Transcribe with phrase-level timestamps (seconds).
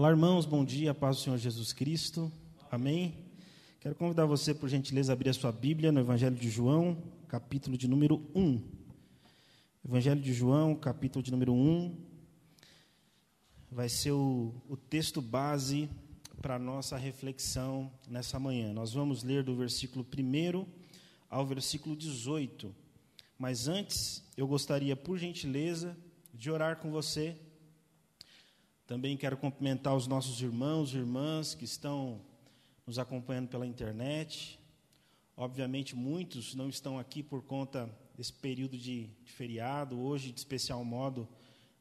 [0.00, 2.32] Olá, irmãos, bom dia, paz do Senhor Jesus Cristo.
[2.70, 3.18] Amém.
[3.80, 6.96] Quero convidar você, por gentileza, a abrir a sua Bíblia no Evangelho de João,
[7.28, 8.62] capítulo de número 1.
[9.84, 11.94] Evangelho de João, capítulo de número 1.
[13.70, 15.86] Vai ser o, o texto base
[16.40, 18.72] para a nossa reflexão nessa manhã.
[18.72, 20.64] Nós vamos ler do versículo 1
[21.28, 22.74] ao versículo 18.
[23.38, 25.94] Mas antes, eu gostaria, por gentileza,
[26.32, 27.36] de orar com você.
[28.90, 32.20] Também quero cumprimentar os nossos irmãos e irmãs que estão
[32.84, 34.58] nos acompanhando pela internet.
[35.36, 40.84] Obviamente, muitos não estão aqui por conta desse período de, de feriado, hoje, de especial
[40.84, 41.28] modo,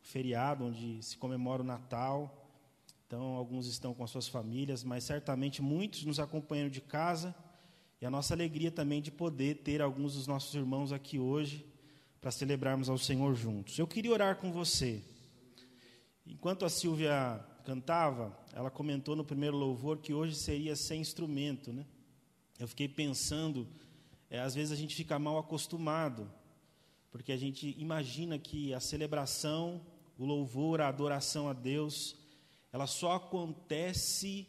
[0.04, 2.48] feriado, onde se comemora o Natal.
[3.08, 7.34] Então, alguns estão com as suas famílias, mas certamente muitos nos acompanhando de casa.
[8.00, 11.66] E a nossa alegria também de poder ter alguns dos nossos irmãos aqui hoje
[12.22, 13.80] para celebrarmos ao Senhor juntos.
[13.80, 15.02] Eu queria orar com você.
[16.30, 21.88] Enquanto a Silvia cantava, ela comentou no primeiro louvor que hoje seria sem instrumento, né?
[22.60, 23.68] Eu fiquei pensando,
[24.30, 26.32] é, às vezes a gente fica mal acostumado,
[27.10, 29.82] porque a gente imagina que a celebração,
[30.20, 32.16] o louvor, a adoração a Deus,
[32.72, 34.48] ela só acontece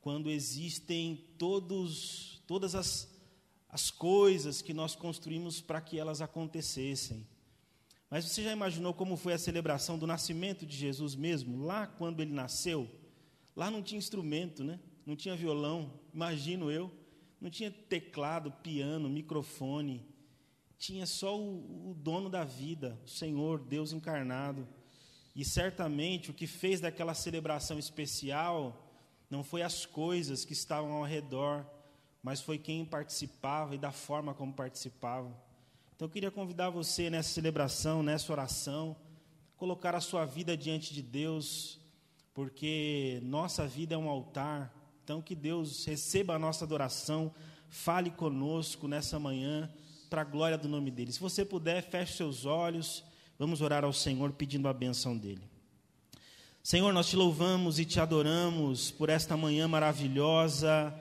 [0.00, 3.06] quando existem todos, todas as,
[3.68, 7.26] as coisas que nós construímos para que elas acontecessem.
[8.12, 11.64] Mas você já imaginou como foi a celebração do nascimento de Jesus mesmo?
[11.64, 12.86] Lá quando ele nasceu,
[13.56, 14.78] lá não tinha instrumento, né?
[15.06, 16.92] Não tinha violão, imagino eu.
[17.40, 20.06] Não tinha teclado, piano, microfone.
[20.76, 24.68] Tinha só o, o dono da vida, o Senhor, Deus encarnado.
[25.34, 28.94] E certamente o que fez daquela celebração especial
[29.30, 31.66] não foi as coisas que estavam ao redor,
[32.22, 35.34] mas foi quem participava e da forma como participava.
[36.02, 38.96] Então eu queria convidar você nessa celebração, nessa oração,
[39.56, 41.78] colocar a sua vida diante de Deus,
[42.34, 44.74] porque nossa vida é um altar.
[45.04, 47.32] Então que Deus receba a nossa adoração,
[47.68, 49.70] fale conosco nessa manhã,
[50.10, 51.12] para a glória do nome dele.
[51.12, 53.04] Se você puder, feche seus olhos.
[53.38, 55.48] Vamos orar ao Senhor pedindo a benção dele.
[56.64, 60.92] Senhor, nós te louvamos e te adoramos por esta manhã maravilhosa,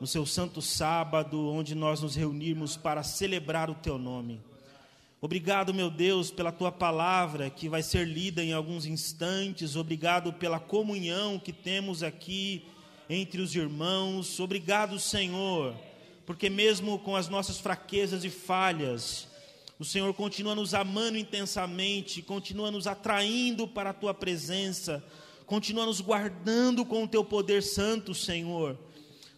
[0.00, 4.40] no seu santo sábado, onde nós nos reunimos para celebrar o teu nome.
[5.20, 9.74] Obrigado, meu Deus, pela tua palavra que vai ser lida em alguns instantes.
[9.74, 12.66] Obrigado pela comunhão que temos aqui
[13.08, 14.38] entre os irmãos.
[14.38, 15.74] Obrigado, Senhor,
[16.26, 19.26] porque mesmo com as nossas fraquezas e falhas,
[19.78, 25.02] o Senhor continua nos amando intensamente, continua nos atraindo para a tua presença,
[25.46, 28.78] continua nos guardando com o teu poder santo, Senhor.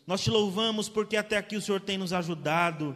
[0.07, 2.95] Nós te louvamos porque até aqui o Senhor tem nos ajudado.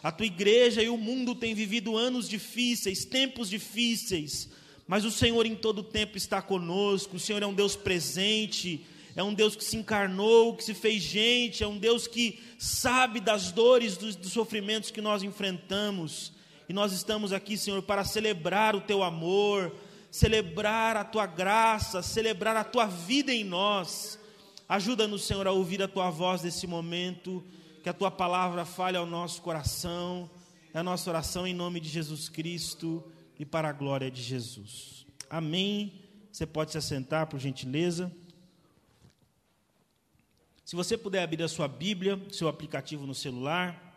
[0.00, 4.48] A tua igreja e o mundo têm vivido anos difíceis, tempos difíceis,
[4.86, 7.16] mas o Senhor em todo tempo está conosco.
[7.16, 8.86] O Senhor é um Deus presente,
[9.16, 13.18] é um Deus que se encarnou, que se fez gente, é um Deus que sabe
[13.18, 16.32] das dores, dos, dos sofrimentos que nós enfrentamos.
[16.68, 19.74] E nós estamos aqui, Senhor, para celebrar o teu amor,
[20.12, 24.21] celebrar a tua graça, celebrar a tua vida em nós.
[24.68, 27.44] Ajuda-nos, Senhor, a ouvir a tua voz nesse momento,
[27.82, 30.30] que a tua palavra fale ao nosso coração.
[30.72, 33.04] É a nossa oração em nome de Jesus Cristo
[33.38, 35.04] e para a glória de Jesus.
[35.28, 36.00] Amém.
[36.30, 38.10] Você pode se assentar, por gentileza.
[40.64, 43.92] Se você puder abrir a sua Bíblia, seu aplicativo no celular,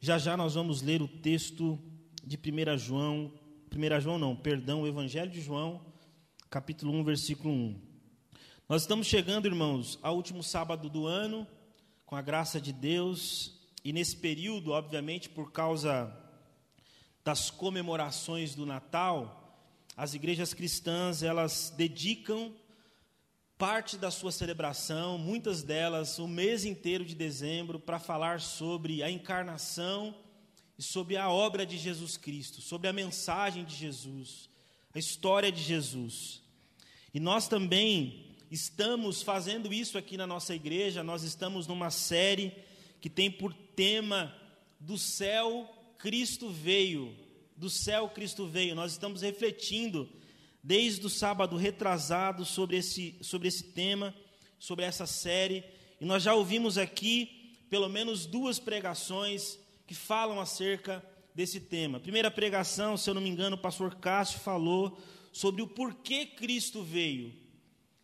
[0.00, 1.78] já já nós vamos ler o texto
[2.24, 3.32] de 1 João,
[3.72, 5.80] 1 João não, perdão, o Evangelho de João,
[6.50, 7.87] capítulo 1, versículo 1.
[8.68, 11.48] Nós estamos chegando, irmãos, ao último sábado do ano,
[12.04, 16.14] com a graça de Deus, e nesse período, obviamente, por causa
[17.24, 19.58] das comemorações do Natal,
[19.96, 22.52] as igrejas cristãs, elas dedicam
[23.56, 29.10] parte da sua celebração, muitas delas o mês inteiro de dezembro, para falar sobre a
[29.10, 30.14] encarnação
[30.78, 34.50] e sobre a obra de Jesus Cristo, sobre a mensagem de Jesus,
[34.94, 36.42] a história de Jesus.
[37.14, 42.52] E nós também estamos fazendo isso aqui na nossa igreja, nós estamos numa série
[43.00, 44.34] que tem por tema
[44.80, 45.68] do céu
[45.98, 47.14] Cristo veio,
[47.56, 48.74] do céu Cristo veio.
[48.74, 50.08] Nós estamos refletindo
[50.62, 54.14] desde o sábado retrasado sobre esse, sobre esse tema,
[54.58, 55.64] sobre essa série,
[56.00, 62.00] e nós já ouvimos aqui pelo menos duas pregações que falam acerca desse tema.
[62.00, 64.98] primeira pregação, se eu não me engano, o pastor Cássio falou
[65.32, 67.32] sobre o porquê Cristo veio.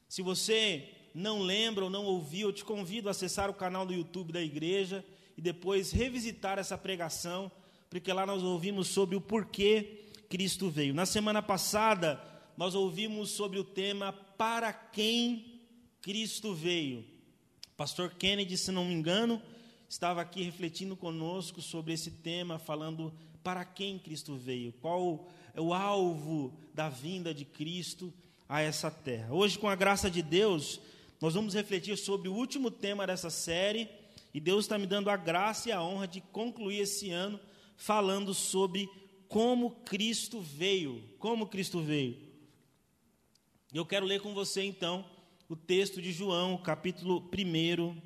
[0.09, 3.95] Se você não lembra ou não ouviu, eu te convido a acessar o canal do
[3.95, 5.05] YouTube da igreja
[5.37, 7.51] e depois revisitar essa pregação,
[7.89, 10.95] porque lá nós ouvimos sobre o porquê Cristo veio.
[10.95, 12.21] Na semana passada,
[12.57, 15.61] nós ouvimos sobre o tema Para quem
[16.01, 17.05] Cristo veio.
[17.77, 19.41] Pastor Kennedy, se não me engano,
[19.89, 23.13] estava aqui refletindo conosco sobre esse tema, falando
[23.43, 28.13] para quem Cristo veio, qual é o alvo da vinda de Cristo
[28.49, 29.33] a essa terra.
[29.33, 30.81] Hoje, com a graça de Deus,
[31.21, 33.89] nós vamos refletir sobre o último tema dessa série,
[34.33, 37.41] e Deus está me dando a graça e a honra de concluir esse ano
[37.77, 38.89] falando sobre
[39.29, 41.03] como Cristo veio.
[41.19, 42.17] Como Cristo veio.
[43.73, 45.05] Eu quero ler com você então
[45.49, 47.97] o texto de João, capítulo 1,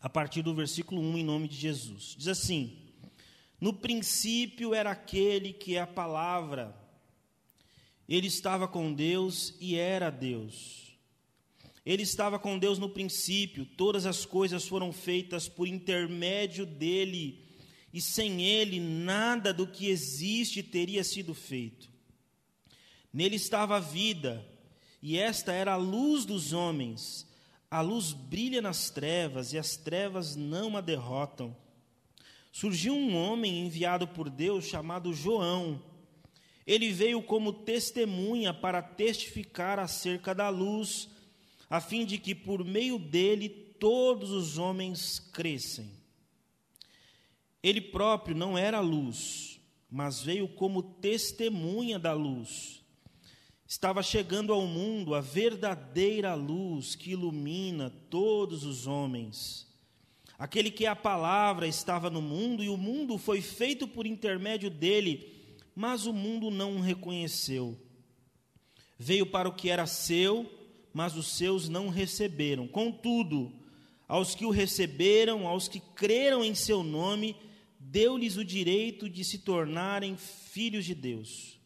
[0.00, 2.14] a partir do versículo 1, em nome de Jesus.
[2.16, 2.78] Diz assim:
[3.60, 6.74] No princípio era aquele que é a palavra,
[8.08, 10.96] ele estava com Deus e era Deus.
[11.84, 17.44] Ele estava com Deus no princípio, todas as coisas foram feitas por intermédio dele
[17.94, 21.88] e sem ele nada do que existe teria sido feito.
[23.12, 24.44] Nele estava a vida,
[25.00, 27.24] e esta era a luz dos homens.
[27.70, 31.56] A luz brilha nas trevas, e as trevas não a derrotam.
[32.50, 35.80] Surgiu um homem enviado por Deus chamado João.
[36.66, 41.08] Ele veio como testemunha para testificar acerca da luz,
[41.68, 45.90] a fim de que por meio dele todos os homens crescem.
[47.62, 52.82] Ele próprio não era luz, mas veio como testemunha da luz.
[53.66, 59.66] Estava chegando ao mundo a verdadeira luz que ilumina todos os homens.
[60.38, 64.68] Aquele que é a palavra estava no mundo e o mundo foi feito por intermédio
[64.68, 65.33] dele,
[65.74, 67.78] mas o mundo não o reconheceu.
[68.98, 70.50] Veio para o que era seu,
[70.92, 72.68] mas os seus não receberam.
[72.68, 73.52] Contudo,
[74.06, 77.36] aos que o receberam, aos que creram em seu nome,
[77.78, 81.58] deu-lhes o direito de se tornarem filhos de Deus,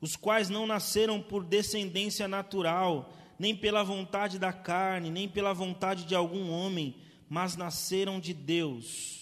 [0.00, 6.04] os quais não nasceram por descendência natural, nem pela vontade da carne, nem pela vontade
[6.04, 6.96] de algum homem,
[7.28, 9.21] mas nasceram de Deus.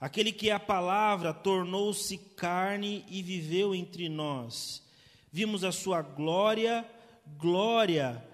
[0.00, 4.82] Aquele que é a palavra tornou-se carne e viveu entre nós.
[5.32, 6.88] Vimos a sua glória,
[7.36, 8.24] glória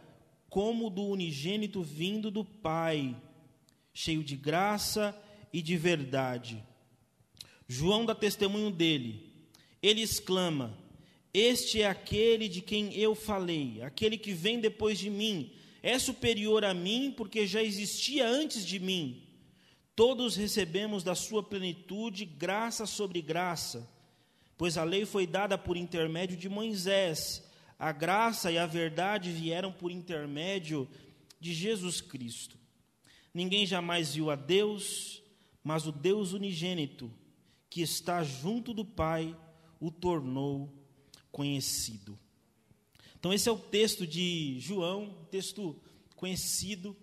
[0.55, 3.16] como do unigênito vindo do Pai,
[3.93, 5.12] cheio de graça
[5.52, 6.62] e de verdade.
[7.66, 9.32] João dá testemunho dele.
[9.82, 10.78] Ele exclama:
[11.32, 15.50] Este é aquele de quem eu falei, aquele que vem depois de mim.
[15.82, 19.24] É superior a mim, porque já existia antes de mim.
[19.96, 23.88] Todos recebemos da sua plenitude graça sobre graça,
[24.56, 27.44] pois a lei foi dada por intermédio de Moisés,
[27.79, 30.88] a graça e a verdade vieram por intermédio
[31.41, 32.58] de Jesus Cristo.
[33.32, 35.23] Ninguém jamais viu a Deus,
[35.62, 37.12] mas o Deus unigênito
[37.70, 39.37] que está junto do Pai
[39.81, 40.73] o tornou
[41.31, 42.19] conhecido.
[43.19, 45.76] Então, esse é o texto de João, texto
[46.14, 46.97] conhecido,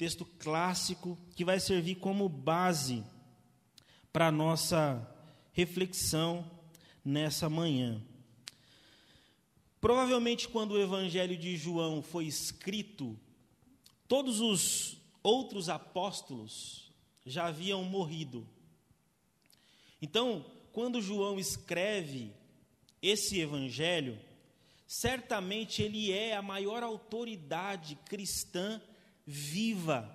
[0.00, 3.04] texto clássico, que vai servir como base
[4.10, 5.06] para a nossa
[5.52, 6.50] reflexão
[7.04, 8.02] nessa manhã.
[9.78, 13.14] Provavelmente, quando o Evangelho de João foi escrito,
[14.08, 16.90] todos os outros apóstolos
[17.26, 18.48] já haviam morrido.
[20.00, 22.32] Então, quando João escreve
[23.02, 24.18] esse evangelho,
[24.86, 28.80] certamente ele é a maior autoridade cristã
[29.30, 30.10] viva.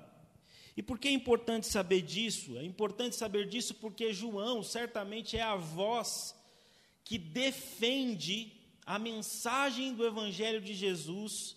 [0.76, 2.58] E por que é importante saber disso?
[2.58, 6.36] É importante saber disso porque João certamente é a voz
[7.06, 8.52] que defende
[8.86, 11.56] a mensagem do Evangelho de Jesus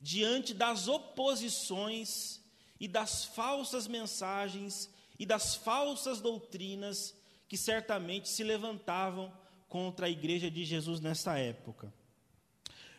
[0.00, 2.40] diante das oposições
[2.78, 7.14] e das falsas mensagens e das falsas doutrinas
[7.48, 9.32] que certamente se levantavam
[9.68, 11.92] contra a igreja de Jesus nessa época.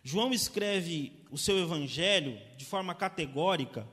[0.03, 3.87] João escreve o seu evangelho de forma categórica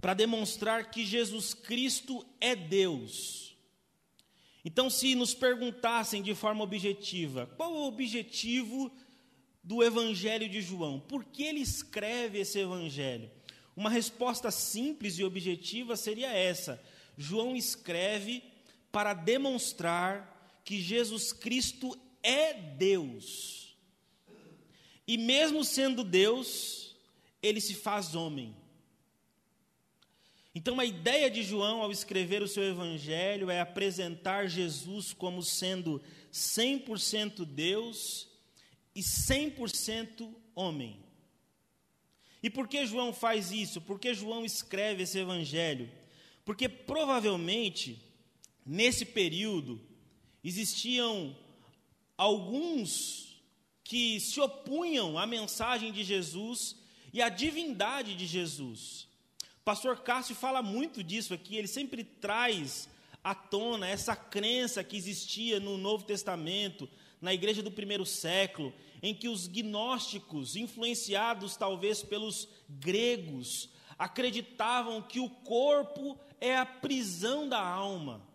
[0.00, 3.56] para demonstrar que Jesus Cristo é Deus.
[4.64, 8.92] Então, se nos perguntassem de forma objetiva, qual o objetivo
[9.62, 10.98] do evangelho de João?
[10.98, 13.30] Por que ele escreve esse evangelho?
[13.76, 16.82] Uma resposta simples e objetiva seria essa:
[17.16, 18.42] João escreve
[18.90, 21.96] para demonstrar que Jesus Cristo
[22.26, 23.76] é Deus.
[25.06, 26.96] E mesmo sendo Deus,
[27.40, 28.56] ele se faz homem.
[30.52, 36.02] Então a ideia de João ao escrever o seu evangelho é apresentar Jesus como sendo
[36.32, 38.28] 100% Deus
[38.94, 40.98] e 100% homem.
[42.42, 43.80] E por que João faz isso?
[43.80, 45.90] Por que João escreve esse evangelho?
[46.44, 48.02] Porque provavelmente,
[48.64, 49.80] nesse período,
[50.42, 51.36] existiam
[52.16, 53.42] alguns
[53.84, 56.76] que se opunham à mensagem de Jesus
[57.12, 59.06] e à divindade de Jesus.
[59.64, 62.88] Pastor Cássio fala muito disso aqui, ele sempre traz
[63.22, 66.88] à tona essa crença que existia no Novo Testamento,
[67.20, 73.68] na igreja do primeiro século, em que os gnósticos, influenciados talvez pelos gregos,
[73.98, 78.25] acreditavam que o corpo é a prisão da alma.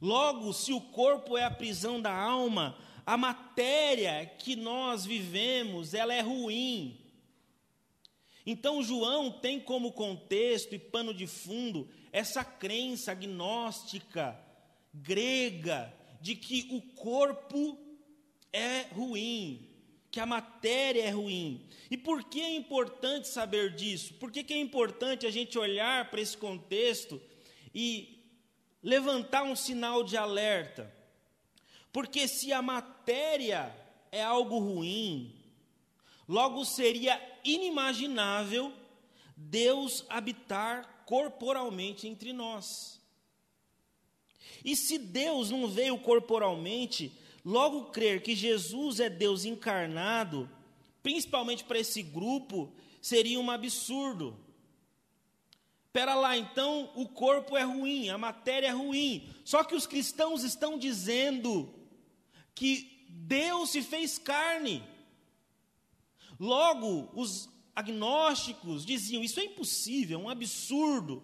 [0.00, 6.14] Logo, se o corpo é a prisão da alma, a matéria que nós vivemos, ela
[6.14, 7.00] é ruim.
[8.44, 14.38] Então João tem como contexto e pano de fundo essa crença agnóstica
[14.94, 17.78] grega de que o corpo
[18.52, 19.68] é ruim,
[20.10, 21.68] que a matéria é ruim.
[21.90, 24.14] E por que é importante saber disso?
[24.14, 27.20] Por que, que é importante a gente olhar para esse contexto
[27.74, 28.17] e
[28.88, 30.92] levantar um sinal de alerta?
[31.92, 33.74] Porque se a matéria
[34.10, 35.34] é algo ruim,
[36.28, 38.72] logo seria inimaginável
[39.36, 43.00] Deus habitar corporalmente entre nós.
[44.64, 47.12] E se Deus não veio corporalmente,
[47.48, 50.46] Logo, crer que Jesus é Deus encarnado,
[51.02, 54.36] principalmente para esse grupo, seria um absurdo.
[55.98, 59.28] Pera lá, então o corpo é ruim, a matéria é ruim.
[59.44, 61.74] Só que os cristãos estão dizendo
[62.54, 64.80] que Deus se fez carne.
[66.38, 71.20] Logo, os agnósticos diziam: Isso é impossível, é um absurdo.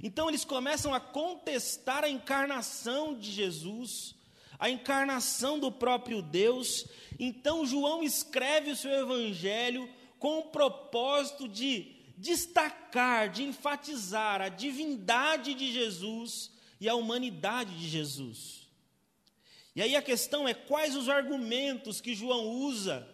[0.00, 4.14] Então eles começam a contestar a encarnação de Jesus
[4.56, 6.86] a encarnação do próprio Deus.
[7.18, 9.86] Então, João escreve o seu evangelho
[10.18, 17.88] com o propósito de destacar, de enfatizar a divindade de Jesus e a humanidade de
[17.88, 18.66] Jesus.
[19.74, 23.06] E aí a questão é quais os argumentos que João usa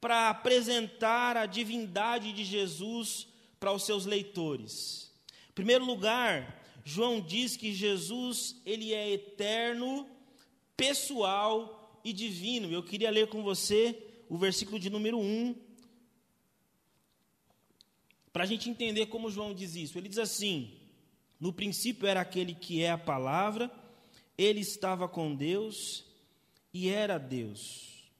[0.00, 3.26] para apresentar a divindade de Jesus
[3.58, 5.10] para os seus leitores.
[5.48, 10.08] Em primeiro lugar, João diz que Jesus, ele é eterno
[10.76, 12.70] pessoal e divino.
[12.70, 13.96] Eu queria ler com você
[14.28, 15.54] o versículo de número 1,
[18.32, 19.98] para a gente entender como João diz isso.
[19.98, 20.78] Ele diz assim:
[21.38, 23.70] No princípio era aquele que é a palavra,
[24.36, 26.04] ele estava com Deus
[26.72, 28.10] e era Deus.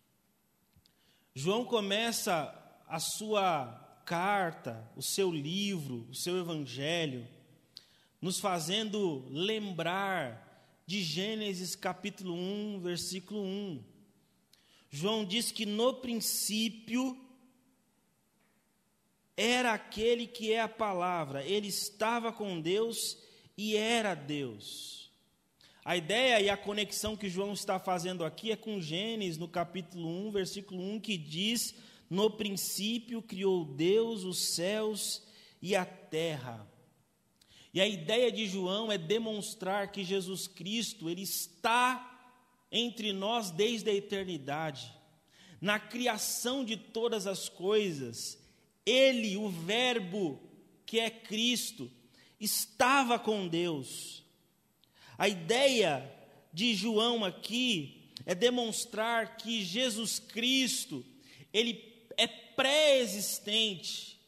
[1.34, 2.54] João começa
[2.88, 7.26] a sua carta, o seu livro, o seu evangelho,
[8.20, 13.84] nos fazendo lembrar de Gênesis capítulo 1, versículo 1.
[14.90, 17.16] João diz que no princípio
[19.36, 23.18] era aquele que é a palavra, ele estava com Deus
[23.56, 25.10] e era Deus.
[25.84, 30.08] A ideia e a conexão que João está fazendo aqui é com Gênesis, no capítulo
[30.28, 31.74] 1, versículo 1, que diz:
[32.08, 35.22] No princípio criou Deus os céus
[35.60, 36.66] e a terra.
[37.72, 42.06] E a ideia de João é demonstrar que Jesus Cristo, ele está
[42.70, 44.92] entre nós desde a eternidade.
[45.60, 48.39] Na criação de todas as coisas,
[48.90, 50.40] ele, o Verbo,
[50.84, 51.90] que é Cristo,
[52.40, 54.24] estava com Deus.
[55.16, 56.10] A ideia
[56.52, 61.04] de João aqui é demonstrar que Jesus Cristo,
[61.52, 64.18] ele é pré-existente,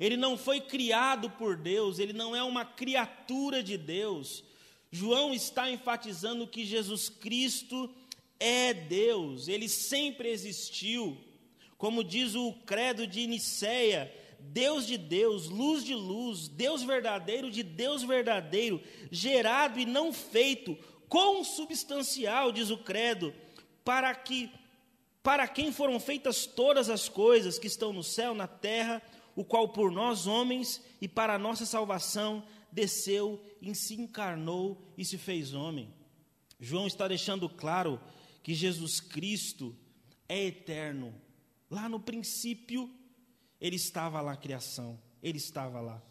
[0.00, 4.44] ele não foi criado por Deus, ele não é uma criatura de Deus.
[4.90, 7.92] João está enfatizando que Jesus Cristo
[8.40, 11.16] é Deus, ele sempre existiu.
[11.78, 17.62] Como diz o credo de Nicéia, Deus de Deus, luz de luz, Deus verdadeiro de
[17.62, 20.76] Deus verdadeiro, gerado e não feito,
[21.08, 23.32] consubstancial, diz o credo,
[23.84, 24.50] para que
[25.22, 29.02] para quem foram feitas todas as coisas que estão no céu, na terra
[29.36, 32.42] o qual por nós homens e para a nossa salvação
[32.72, 35.92] desceu e se encarnou e se fez homem.
[36.58, 38.00] João está deixando claro
[38.42, 39.76] que Jesus Cristo
[40.28, 41.14] é eterno.
[41.70, 42.90] Lá no princípio,
[43.60, 46.02] ele estava lá, a criação, ele estava lá.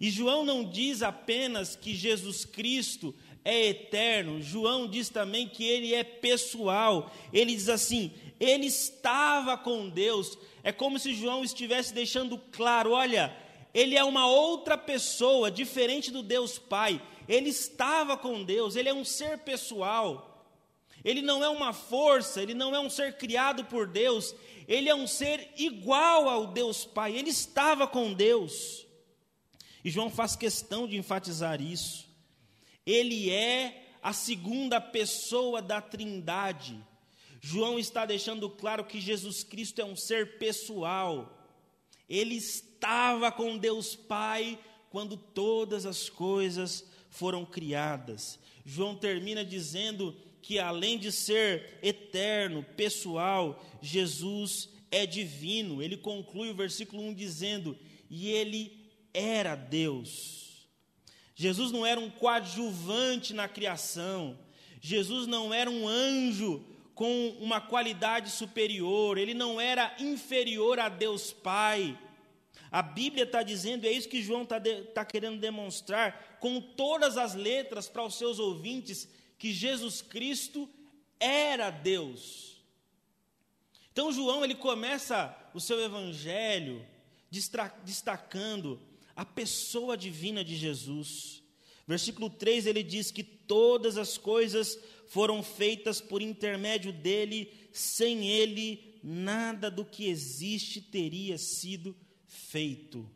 [0.00, 3.14] E João não diz apenas que Jesus Cristo
[3.44, 7.12] é eterno, João diz também que ele é pessoal.
[7.32, 10.38] Ele diz assim: ele estava com Deus.
[10.62, 13.36] É como se João estivesse deixando claro: olha,
[13.74, 17.00] ele é uma outra pessoa, diferente do Deus Pai.
[17.28, 20.31] Ele estava com Deus, ele é um ser pessoal.
[21.04, 24.34] Ele não é uma força, ele não é um ser criado por Deus,
[24.68, 27.16] ele é um ser igual ao Deus Pai.
[27.16, 28.86] Ele estava com Deus.
[29.84, 32.08] E João faz questão de enfatizar isso.
[32.86, 36.78] Ele é a segunda pessoa da Trindade.
[37.40, 41.38] João está deixando claro que Jesus Cristo é um ser pessoal.
[42.08, 44.58] Ele estava com Deus Pai
[44.90, 48.38] quando todas as coisas foram criadas.
[48.64, 55.82] João termina dizendo que além de ser eterno, pessoal, Jesus é divino.
[55.82, 57.78] Ele conclui o versículo 1 dizendo:
[58.10, 60.68] "E ele era Deus".
[61.34, 64.38] Jesus não era um coadjuvante na criação.
[64.80, 71.32] Jesus não era um anjo com uma qualidade superior, ele não era inferior a Deus
[71.32, 71.98] Pai.
[72.70, 77.16] A Bíblia está dizendo, é isso que João está de, tá querendo demonstrar, com todas
[77.16, 79.08] as letras para os seus ouvintes,
[79.42, 80.70] que Jesus Cristo
[81.18, 82.62] era Deus.
[83.90, 86.86] Então João ele começa o seu evangelho
[87.84, 88.80] destacando
[89.16, 91.42] a pessoa divina de Jesus.
[91.88, 99.00] Versículo 3 ele diz que todas as coisas foram feitas por intermédio dele, sem ele
[99.02, 101.96] nada do que existe teria sido
[102.28, 103.10] feito.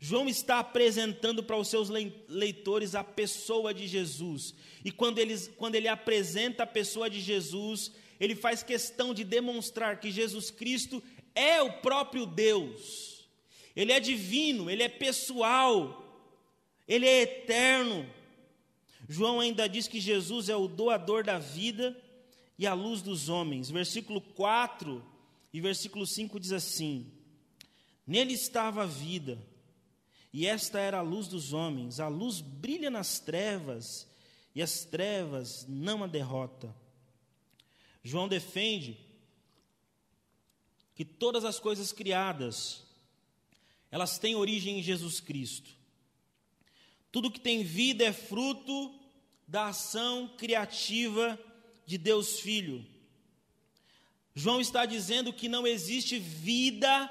[0.00, 1.88] João está apresentando para os seus
[2.28, 4.54] leitores a pessoa de Jesus.
[4.84, 9.98] E quando, eles, quando ele apresenta a pessoa de Jesus, ele faz questão de demonstrar
[9.98, 11.02] que Jesus Cristo
[11.34, 13.26] é o próprio Deus.
[13.74, 16.30] Ele é divino, ele é pessoal,
[16.88, 18.08] ele é eterno.
[19.08, 21.96] João ainda diz que Jesus é o doador da vida
[22.58, 23.70] e a luz dos homens.
[23.70, 25.04] Versículo 4
[25.52, 27.06] e versículo 5 diz assim:
[28.06, 29.38] Nele estava a vida,
[30.36, 31.98] e esta era a luz dos homens.
[31.98, 34.06] A luz brilha nas trevas,
[34.54, 36.76] e as trevas não a derrota.
[38.04, 38.98] João defende
[40.94, 42.84] que todas as coisas criadas,
[43.90, 45.70] elas têm origem em Jesus Cristo.
[47.10, 48.94] Tudo que tem vida é fruto
[49.48, 51.40] da ação criativa
[51.86, 52.84] de Deus Filho.
[54.34, 57.10] João está dizendo que não existe vida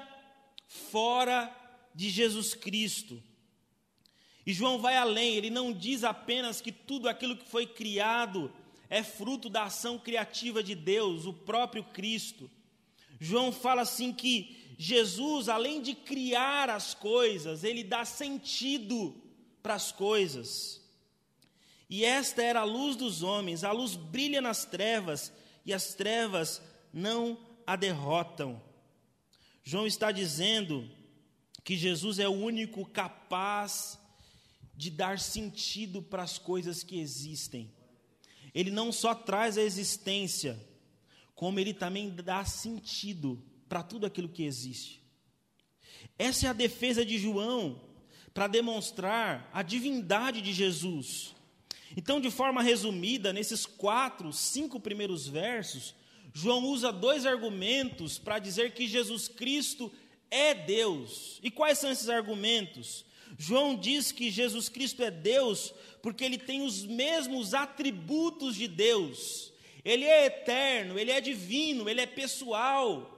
[0.68, 1.65] fora
[1.96, 3.20] de Jesus Cristo.
[4.44, 8.52] E João vai além, ele não diz apenas que tudo aquilo que foi criado
[8.90, 12.48] é fruto da ação criativa de Deus, o próprio Cristo.
[13.18, 19.20] João fala assim que Jesus, além de criar as coisas, ele dá sentido
[19.62, 20.82] para as coisas.
[21.88, 25.32] E esta era a luz dos homens, a luz brilha nas trevas,
[25.64, 26.60] e as trevas
[26.92, 28.62] não a derrotam.
[29.64, 30.88] João está dizendo
[31.66, 33.98] que Jesus é o único capaz
[34.76, 37.72] de dar sentido para as coisas que existem.
[38.54, 40.64] Ele não só traz a existência,
[41.34, 45.02] como ele também dá sentido para tudo aquilo que existe.
[46.16, 47.80] Essa é a defesa de João
[48.32, 51.34] para demonstrar a divindade de Jesus.
[51.96, 55.96] Então, de forma resumida, nesses quatro, cinco primeiros versos,
[56.32, 59.92] João usa dois argumentos para dizer que Jesus Cristo
[60.30, 61.38] é Deus.
[61.42, 63.04] E quais são esses argumentos?
[63.38, 69.52] João diz que Jesus Cristo é Deus porque ele tem os mesmos atributos de Deus.
[69.84, 73.12] Ele é eterno, ele é divino, ele é pessoal.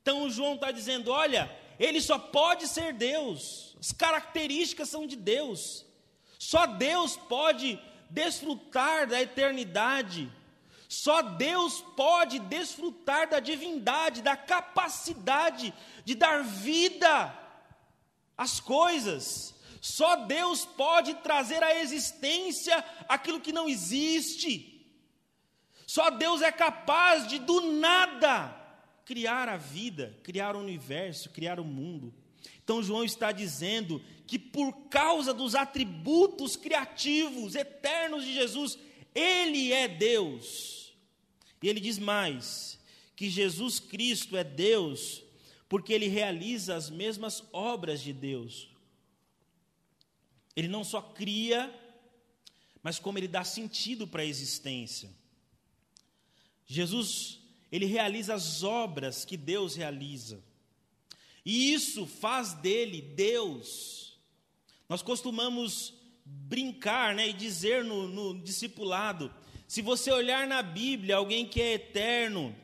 [0.00, 3.76] Então, João está dizendo: olha, ele só pode ser Deus.
[3.78, 5.84] As características são de Deus.
[6.38, 7.78] Só Deus pode
[8.10, 10.30] desfrutar da eternidade.
[10.92, 15.72] Só Deus pode desfrutar da divindade, da capacidade
[16.04, 17.34] de dar vida
[18.36, 19.54] às coisas.
[19.80, 24.86] Só Deus pode trazer à existência aquilo que não existe.
[25.86, 28.54] Só Deus é capaz de, do nada,
[29.06, 32.12] criar a vida, criar o universo, criar o mundo.
[32.62, 38.78] Então, João está dizendo que por causa dos atributos criativos, eternos de Jesus,
[39.14, 40.81] Ele é Deus.
[41.62, 42.78] E ele diz mais:
[43.22, 45.22] que Jesus Cristo é Deus,
[45.68, 48.68] porque Ele realiza as mesmas obras de Deus.
[50.56, 51.72] Ele não só cria,
[52.82, 55.08] mas como Ele dá sentido para a existência.
[56.66, 57.38] Jesus,
[57.70, 60.42] Ele realiza as obras que Deus realiza.
[61.44, 64.18] E isso faz dele Deus.
[64.88, 65.94] Nós costumamos
[66.24, 69.32] brincar né, e dizer no, no discipulado:
[69.72, 72.54] se você olhar na Bíblia alguém que é eterno,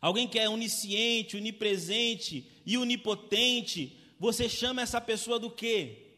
[0.00, 6.16] alguém que é onisciente, onipresente e onipotente, você chama essa pessoa do quê?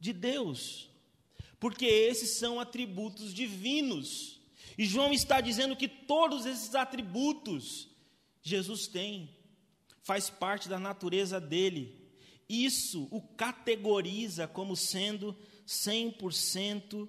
[0.00, 0.88] De Deus.
[1.60, 4.40] Porque esses são atributos divinos.
[4.78, 7.86] E João está dizendo que todos esses atributos
[8.42, 9.28] Jesus tem
[10.02, 11.94] faz parte da natureza dele.
[12.48, 15.36] Isso o categoriza como sendo
[15.66, 17.06] 100%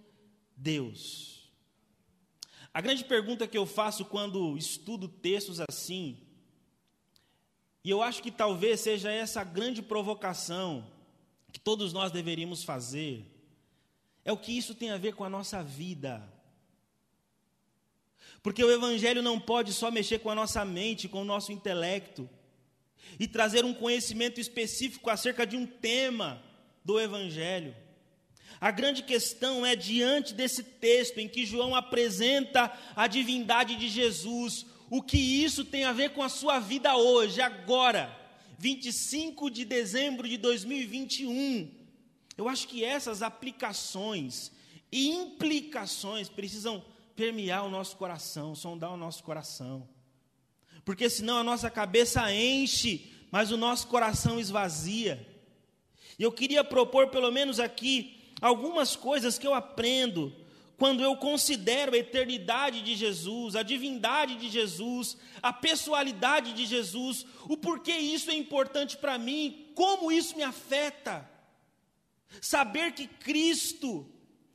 [0.58, 1.37] Deus.
[2.73, 6.17] A grande pergunta que eu faço quando estudo textos assim,
[7.84, 10.86] e eu acho que talvez seja essa a grande provocação
[11.51, 13.25] que todos nós deveríamos fazer,
[14.25, 16.21] é o que isso tem a ver com a nossa vida.
[18.43, 22.30] Porque o Evangelho não pode só mexer com a nossa mente, com o nosso intelecto,
[23.19, 26.43] e trazer um conhecimento específico acerca de um tema
[26.84, 27.73] do Evangelho.
[28.60, 34.66] A grande questão é diante desse texto em que João apresenta a divindade de Jesus,
[34.90, 38.16] o que isso tem a ver com a sua vida hoje, agora,
[38.58, 41.70] 25 de dezembro de 2021.
[42.38, 44.52] Eu acho que essas aplicações
[44.92, 46.84] e implicações precisam
[47.16, 49.88] permear o nosso coração, sondar o nosso coração.
[50.86, 55.28] Porque senão a nossa cabeça enche, mas o nosso coração esvazia.
[56.18, 60.34] E eu queria propor, pelo menos aqui, algumas coisas que eu aprendo
[60.78, 67.26] quando eu considero a eternidade de Jesus, a divindade de Jesus, a pessoalidade de Jesus,
[67.50, 71.28] o porquê isso é importante para mim, como isso me afeta.
[72.39, 74.08] Saber que Cristo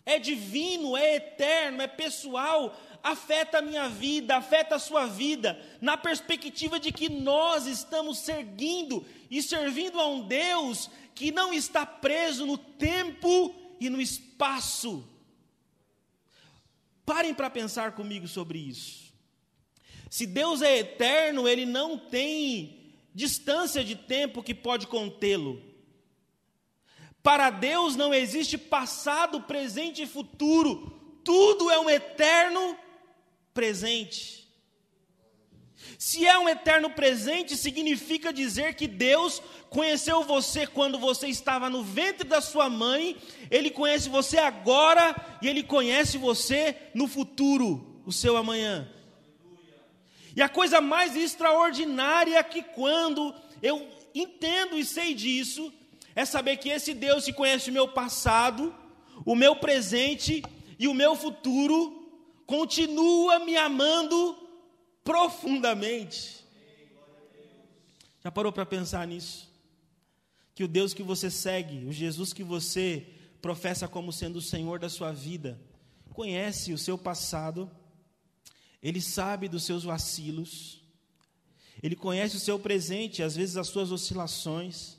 [0.07, 5.97] é divino, é eterno, é pessoal, afeta a minha vida, afeta a sua vida, na
[5.97, 12.47] perspectiva de que nós estamos seguindo e servindo a um Deus que não está preso
[12.47, 13.55] no tempo
[13.87, 15.05] e no espaço.
[17.05, 19.13] Parem para pensar comigo sobre isso.
[20.09, 25.61] Se Deus é eterno, ele não tem distância de tempo que pode contê-lo.
[27.23, 31.19] Para Deus não existe passado, presente e futuro.
[31.25, 32.77] Tudo é um eterno
[33.55, 34.42] presente.
[36.05, 41.85] Se é um eterno presente, significa dizer que Deus conheceu você quando você estava no
[41.85, 43.17] ventre da sua mãe,
[43.49, 48.91] Ele conhece você agora e Ele conhece você no futuro, o seu amanhã.
[50.35, 55.73] E a coisa mais extraordinária é que quando eu entendo e sei disso,
[56.17, 58.75] é saber que esse Deus que conhece o meu passado,
[59.25, 60.43] o meu presente
[60.81, 62.11] e o meu futuro,
[62.45, 64.42] continua me amando
[65.05, 66.45] profundamente.
[68.23, 69.51] Já parou para pensar nisso?
[70.55, 73.07] Que o Deus que você segue, o Jesus que você
[73.41, 75.61] professa como sendo o Senhor da sua vida,
[76.11, 77.71] conhece o seu passado,
[78.83, 80.81] ele sabe dos seus vacilos,
[81.83, 84.99] ele conhece o seu presente, às vezes as suas oscilações,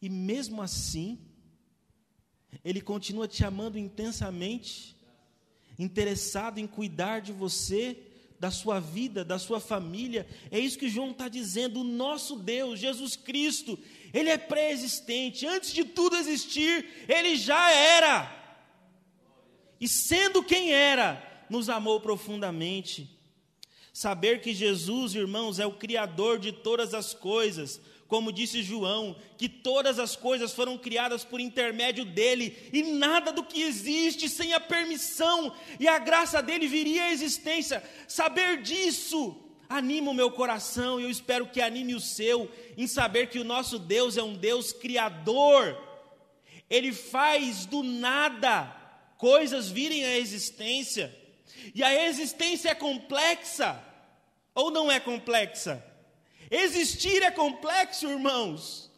[0.00, 1.18] e mesmo assim,
[2.64, 4.96] ele continua te amando intensamente,
[5.78, 8.09] interessado em cuidar de você
[8.40, 10.26] da sua vida, da sua família.
[10.50, 11.80] É isso que João está dizendo.
[11.80, 13.78] O nosso Deus, Jesus Cristo,
[14.14, 15.46] Ele é pré-existente.
[15.46, 18.34] Antes de tudo existir, Ele já era.
[19.78, 23.20] E sendo quem era, nos amou profundamente.
[23.92, 27.78] Saber que Jesus, irmãos, é o Criador de todas as coisas,
[28.10, 33.44] como disse João, que todas as coisas foram criadas por intermédio dele, e nada do
[33.44, 37.82] que existe sem a permissão e a graça dele viria à existência.
[38.08, 39.36] Saber disso
[39.68, 43.44] anima o meu coração, e eu espero que anime o seu, em saber que o
[43.44, 45.80] nosso Deus é um Deus criador,
[46.68, 48.76] ele faz do nada
[49.16, 51.16] coisas virem à existência,
[51.72, 53.80] e a existência é complexa,
[54.52, 55.89] ou não é complexa?
[56.50, 58.90] Existir é complexo, irmãos.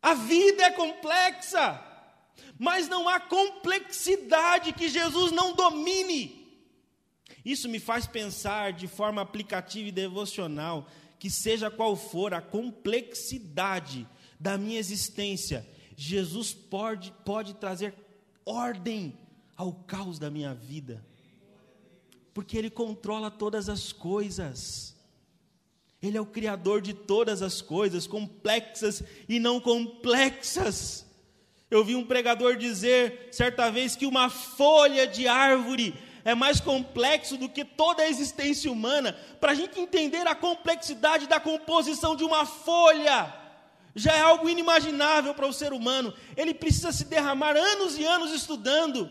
[0.00, 1.82] A vida é complexa.
[2.58, 6.42] Mas não há complexidade que Jesus não domine.
[7.44, 14.06] Isso me faz pensar de forma aplicativa e devocional que, seja qual for a complexidade
[14.38, 17.94] da minha existência, Jesus pode, pode trazer
[18.44, 19.16] ordem
[19.56, 21.04] ao caos da minha vida,
[22.34, 24.96] porque Ele controla todas as coisas.
[26.02, 31.06] Ele é o Criador de todas as coisas, complexas e não complexas.
[31.70, 37.36] Eu vi um pregador dizer certa vez que uma folha de árvore é mais complexo
[37.36, 39.16] do que toda a existência humana.
[39.40, 43.32] Para a gente entender a complexidade da composição de uma folha,
[43.94, 46.12] já é algo inimaginável para o ser humano.
[46.36, 49.10] Ele precisa se derramar anos e anos estudando,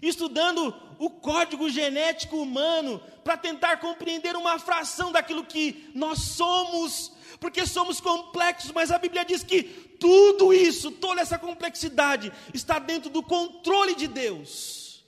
[0.00, 7.66] estudando o código genético humano para tentar compreender uma fração daquilo que nós somos, porque
[7.66, 13.22] somos complexos, mas a Bíblia diz que tudo isso, toda essa complexidade, está dentro do
[13.22, 15.04] controle de Deus.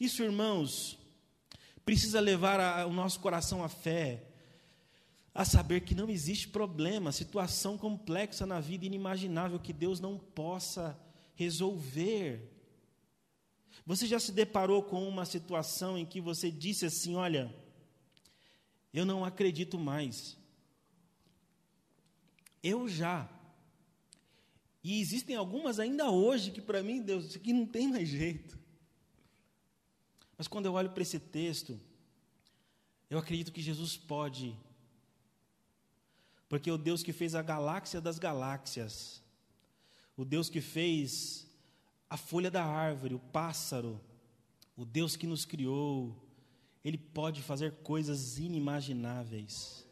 [0.00, 0.98] Isso, irmãos,
[1.84, 4.24] precisa levar a, o nosso coração à fé,
[5.34, 10.98] a saber que não existe problema, situação complexa na vida inimaginável que Deus não possa
[11.34, 12.57] resolver.
[13.88, 17.50] Você já se deparou com uma situação em que você disse assim: Olha,
[18.92, 20.36] eu não acredito mais.
[22.62, 23.26] Eu já.
[24.84, 28.58] E existem algumas ainda hoje que para mim, Deus, isso aqui não tem mais jeito.
[30.36, 31.80] Mas quando eu olho para esse texto,
[33.08, 34.54] eu acredito que Jesus pode.
[36.46, 39.22] Porque o Deus que fez a galáxia das galáxias,
[40.14, 41.47] o Deus que fez
[42.10, 44.00] a folha da árvore, o pássaro,
[44.76, 46.16] o Deus que nos criou,
[46.84, 49.86] Ele pode fazer coisas inimagináveis.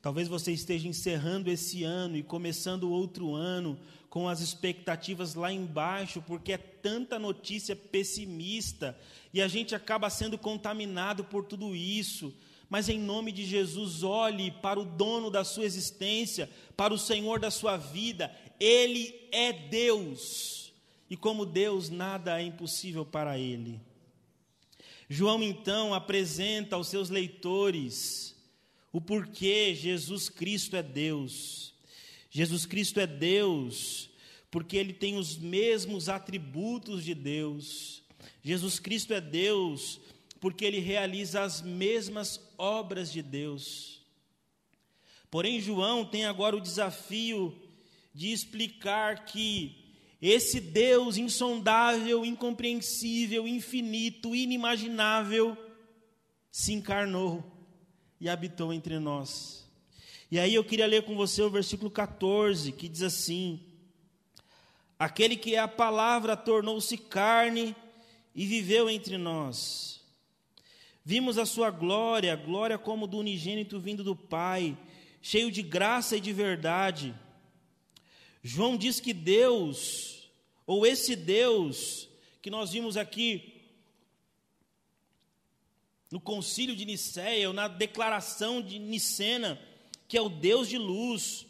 [0.00, 3.76] Talvez você esteja encerrando esse ano e começando outro ano
[4.08, 8.96] com as expectativas lá embaixo, porque é tanta notícia pessimista
[9.34, 12.32] e a gente acaba sendo contaminado por tudo isso.
[12.68, 17.40] Mas em nome de Jesus, olhe para o dono da sua existência, para o Senhor
[17.40, 20.65] da sua vida, Ele é Deus
[21.08, 23.80] e como Deus, nada é impossível para ele.
[25.08, 28.34] João então apresenta aos seus leitores
[28.92, 31.74] o porquê Jesus Cristo é Deus.
[32.30, 34.10] Jesus Cristo é Deus
[34.50, 38.02] porque ele tem os mesmos atributos de Deus.
[38.42, 40.00] Jesus Cristo é Deus
[40.40, 44.00] porque ele realiza as mesmas obras de Deus.
[45.30, 47.56] Porém, João tem agora o desafio
[48.14, 49.85] de explicar que
[50.28, 55.56] esse Deus insondável, incompreensível, infinito, inimaginável,
[56.50, 57.44] se encarnou
[58.20, 59.66] e habitou entre nós.
[60.30, 63.60] E aí eu queria ler com você o versículo 14, que diz assim:
[64.98, 67.76] Aquele que é a palavra tornou-se carne
[68.34, 70.00] e viveu entre nós.
[71.04, 74.76] Vimos a sua glória, glória como do unigênito vindo do Pai,
[75.22, 77.14] cheio de graça e de verdade.
[78.42, 80.15] João diz que Deus,
[80.66, 82.08] ou esse Deus
[82.42, 83.56] que nós vimos aqui
[86.10, 89.60] no concílio de Nicéia, ou na declaração de Nicena,
[90.06, 91.46] que é o Deus de luz,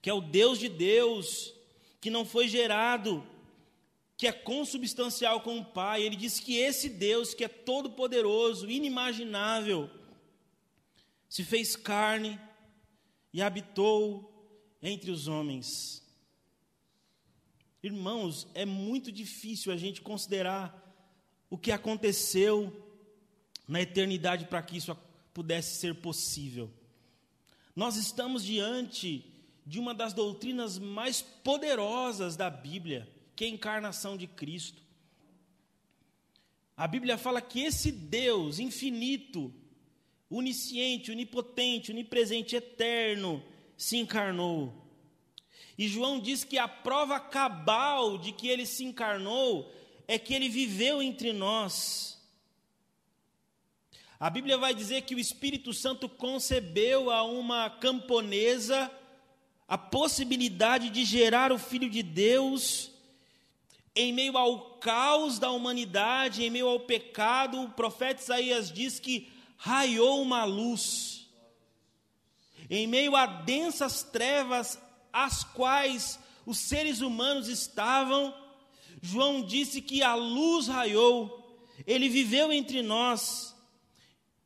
[0.00, 1.52] que é o Deus de Deus,
[2.00, 3.26] que não foi gerado,
[4.16, 6.02] que é consubstancial com o Pai.
[6.02, 9.90] Ele diz que esse Deus, que é todo-poderoso, inimaginável,
[11.28, 12.40] se fez carne
[13.32, 14.32] e habitou
[14.80, 16.05] entre os homens.
[17.86, 20.82] Irmãos, é muito difícil a gente considerar
[21.48, 22.84] o que aconteceu
[23.68, 24.96] na eternidade para que isso
[25.32, 26.68] pudesse ser possível.
[27.76, 29.24] Nós estamos diante
[29.64, 34.82] de uma das doutrinas mais poderosas da Bíblia, que é a encarnação de Cristo.
[36.76, 39.54] A Bíblia fala que esse Deus infinito,
[40.28, 43.40] onisciente, onipotente, onipresente, eterno,
[43.76, 44.85] se encarnou
[45.78, 49.72] e João diz que a prova cabal de que ele se encarnou
[50.08, 52.16] é que ele viveu entre nós.
[54.18, 58.90] A Bíblia vai dizer que o Espírito Santo concebeu a uma camponesa
[59.68, 62.90] a possibilidade de gerar o Filho de Deus
[63.94, 67.62] em meio ao caos da humanidade, em meio ao pecado.
[67.62, 71.26] O profeta Isaías diz que raiou uma luz.
[72.70, 74.78] Em meio a densas trevas,
[75.24, 78.34] as quais os seres humanos estavam,
[79.00, 83.54] João disse que a luz raiou, ele viveu entre nós.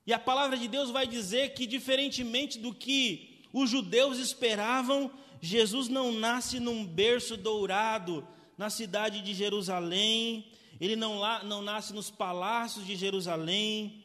[0.07, 5.89] E a palavra de Deus vai dizer que, diferentemente do que os judeus esperavam, Jesus
[5.89, 10.47] não nasce num berço dourado na cidade de Jerusalém,
[10.81, 14.05] ele não, lá, não nasce nos palácios de Jerusalém.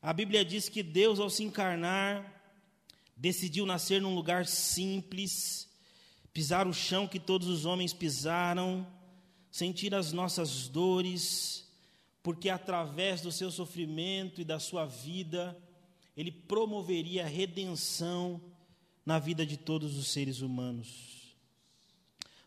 [0.00, 2.42] A Bíblia diz que Deus, ao se encarnar,
[3.16, 5.67] decidiu nascer num lugar simples,
[6.32, 8.86] pisar o chão que todos os homens pisaram,
[9.50, 11.66] sentir as nossas dores,
[12.22, 15.56] porque através do seu sofrimento e da sua vida,
[16.16, 18.40] ele promoveria a redenção
[19.04, 21.36] na vida de todos os seres humanos.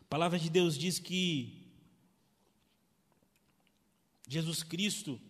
[0.02, 1.62] A palavra de Deus diz que
[4.28, 5.20] Jesus Cristo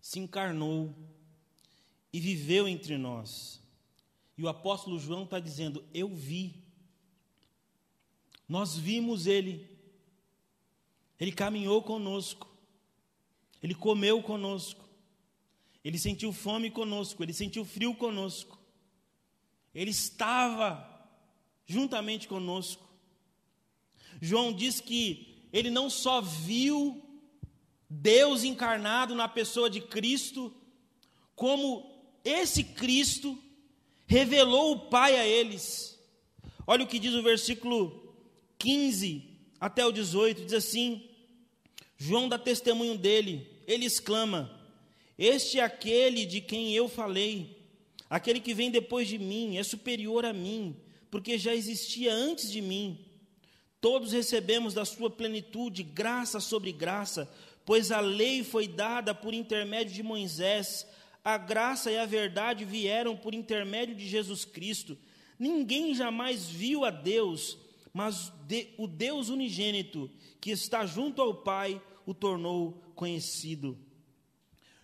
[0.00, 0.94] se encarnou
[2.12, 3.60] e viveu entre nós.
[4.36, 6.54] E o apóstolo João está dizendo: Eu vi
[8.50, 9.64] nós vimos ele,
[11.20, 12.50] ele caminhou conosco,
[13.62, 14.88] ele comeu conosco,
[15.84, 18.58] ele sentiu fome conosco, ele sentiu frio conosco,
[19.72, 20.84] ele estava
[21.64, 22.90] juntamente conosco.
[24.20, 27.00] João diz que ele não só viu
[27.88, 30.52] Deus encarnado na pessoa de Cristo,
[31.36, 31.88] como
[32.24, 33.38] esse Cristo
[34.08, 35.96] revelou o Pai a eles.
[36.66, 38.09] Olha o que diz o versículo
[38.60, 39.24] 15
[39.58, 41.02] até o 18, diz assim:
[41.96, 44.50] João dá testemunho dele, ele exclama:
[45.18, 47.58] Este é aquele de quem eu falei,
[48.08, 50.76] aquele que vem depois de mim, é superior a mim,
[51.10, 53.04] porque já existia antes de mim.
[53.80, 57.30] Todos recebemos da sua plenitude graça sobre graça,
[57.64, 60.86] pois a lei foi dada por intermédio de Moisés,
[61.24, 64.98] a graça e a verdade vieram por intermédio de Jesus Cristo.
[65.38, 67.56] Ninguém jamais viu a Deus,
[67.92, 68.32] mas
[68.78, 73.78] o Deus unigênito, que está junto ao Pai, o tornou conhecido.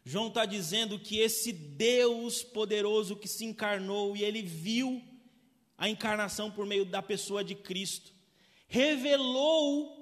[0.04, 5.02] João está dizendo que esse Deus poderoso que se encarnou e ele viu
[5.76, 8.12] a encarnação por meio da pessoa de Cristo,
[8.68, 9.96] revelou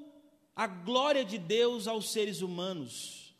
[0.54, 3.34] a glória de Deus aos seres humanos.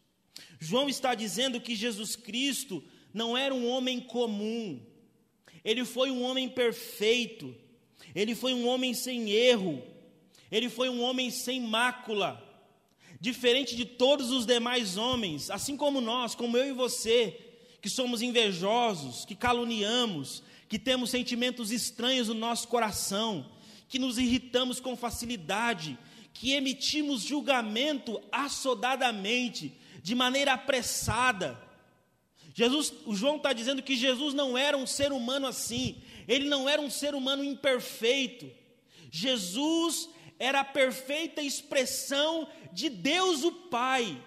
[0.59, 4.81] João está dizendo que Jesus Cristo não era um homem comum,
[5.65, 7.55] ele foi um homem perfeito,
[8.15, 9.83] ele foi um homem sem erro,
[10.51, 12.43] ele foi um homem sem mácula,
[13.21, 17.39] diferente de todos os demais homens, assim como nós, como eu e você,
[17.81, 23.51] que somos invejosos, que caluniamos, que temos sentimentos estranhos no nosso coração,
[23.89, 25.99] que nos irritamos com facilidade,
[26.33, 31.59] que emitimos julgamento assodadamente, de maneira apressada.
[32.53, 36.69] Jesus, o João está dizendo que Jesus não era um ser humano assim, ele não
[36.69, 38.51] era um ser humano imperfeito.
[39.11, 40.09] Jesus
[40.39, 44.21] era a perfeita expressão de Deus o Pai.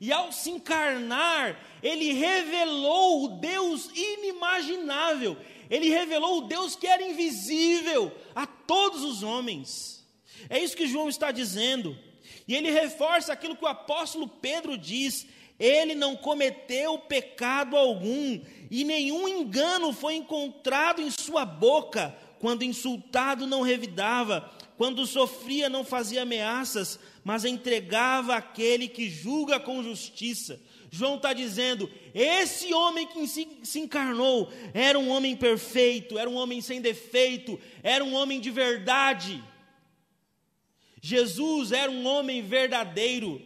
[0.00, 5.36] E ao se encarnar, ele revelou o Deus inimaginável,
[5.68, 10.06] ele revelou o Deus que era invisível a todos os homens.
[10.48, 11.96] É isso que João está dizendo.
[12.46, 15.26] E ele reforça aquilo que o apóstolo Pedro diz:
[15.58, 22.16] ele não cometeu pecado algum, e nenhum engano foi encontrado em sua boca.
[22.38, 29.82] Quando insultado, não revidava, quando sofria, não fazia ameaças, mas entregava aquele que julga com
[29.82, 30.58] justiça.
[30.90, 36.62] João está dizendo: esse homem que se encarnou era um homem perfeito, era um homem
[36.62, 39.42] sem defeito, era um homem de verdade.
[41.02, 43.42] Jesus era um homem verdadeiro.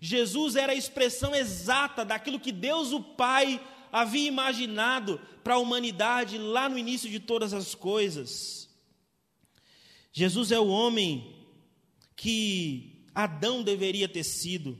[0.00, 3.60] Jesus era a expressão exata daquilo que Deus o Pai
[3.92, 8.68] havia imaginado para a humanidade lá no início de todas as coisas.
[10.12, 11.36] Jesus é o homem
[12.16, 14.78] que Adão deveria ter sido.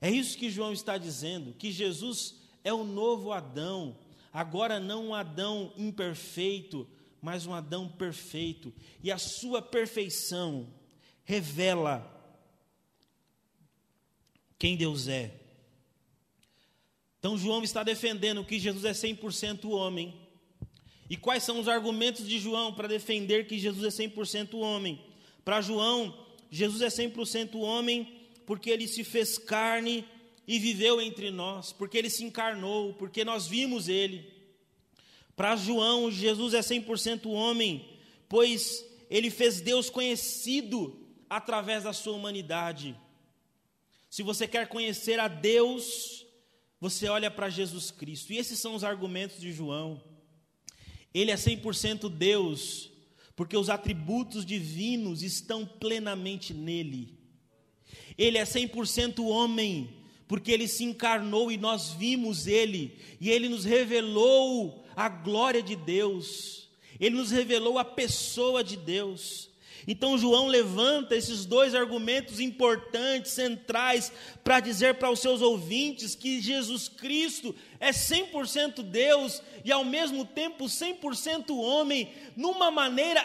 [0.00, 3.98] É isso que João está dizendo, que Jesus é o novo Adão,
[4.32, 6.86] agora não um Adão imperfeito,
[7.22, 10.68] mas um Adão perfeito, e a sua perfeição
[11.24, 12.12] revela
[14.58, 15.45] quem Deus é.
[17.26, 20.14] Então João está defendendo que Jesus é 100% homem.
[21.10, 25.04] E quais são os argumentos de João para defender que Jesus é 100% homem?
[25.44, 26.16] Para João,
[26.52, 30.04] Jesus é 100% homem porque ele se fez carne
[30.46, 34.32] e viveu entre nós, porque ele se encarnou, porque nós vimos ele.
[35.34, 37.88] Para João, Jesus é 100% homem,
[38.28, 40.96] pois ele fez Deus conhecido
[41.28, 42.96] através da sua humanidade.
[44.08, 46.24] Se você quer conhecer a Deus,
[46.80, 48.32] você olha para Jesus Cristo.
[48.32, 50.02] E esses são os argumentos de João.
[51.12, 52.90] Ele é 100% Deus,
[53.34, 57.18] porque os atributos divinos estão plenamente nele.
[58.18, 59.88] Ele é 100% homem,
[60.28, 65.76] porque ele se encarnou e nós vimos ele, e ele nos revelou a glória de
[65.76, 69.50] Deus, ele nos revelou a pessoa de Deus.
[69.86, 76.40] Então João levanta esses dois argumentos importantes, centrais, para dizer para os seus ouvintes que
[76.40, 83.24] Jesus Cristo é 100% Deus e ao mesmo tempo 100% homem, numa maneira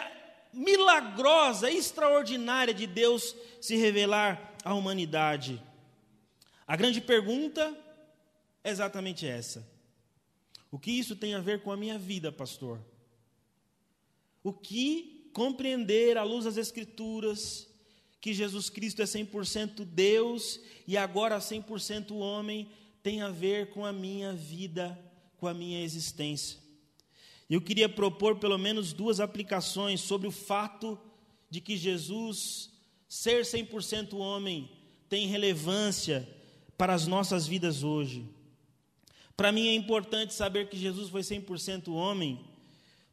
[0.52, 5.60] milagrosa, extraordinária de Deus se revelar a humanidade.
[6.66, 7.76] A grande pergunta
[8.62, 9.66] é exatamente essa:
[10.70, 12.78] o que isso tem a ver com a minha vida, pastor?
[14.44, 17.68] O que compreender à luz das Escrituras
[18.20, 22.68] que Jesus Cristo é 100% Deus e agora 100% homem
[23.02, 24.98] tem a ver com a minha vida,
[25.38, 26.58] com a minha existência?
[27.50, 30.98] Eu queria propor pelo menos duas aplicações sobre o fato
[31.50, 32.70] de que Jesus
[33.08, 34.70] ser 100% homem
[35.08, 36.26] tem relevância
[36.78, 38.26] para as nossas vidas hoje.
[39.36, 42.40] Para mim é importante saber que Jesus foi 100% homem,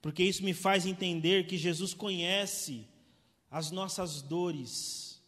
[0.01, 2.87] porque isso me faz entender que Jesus conhece
[3.49, 5.21] as nossas dores.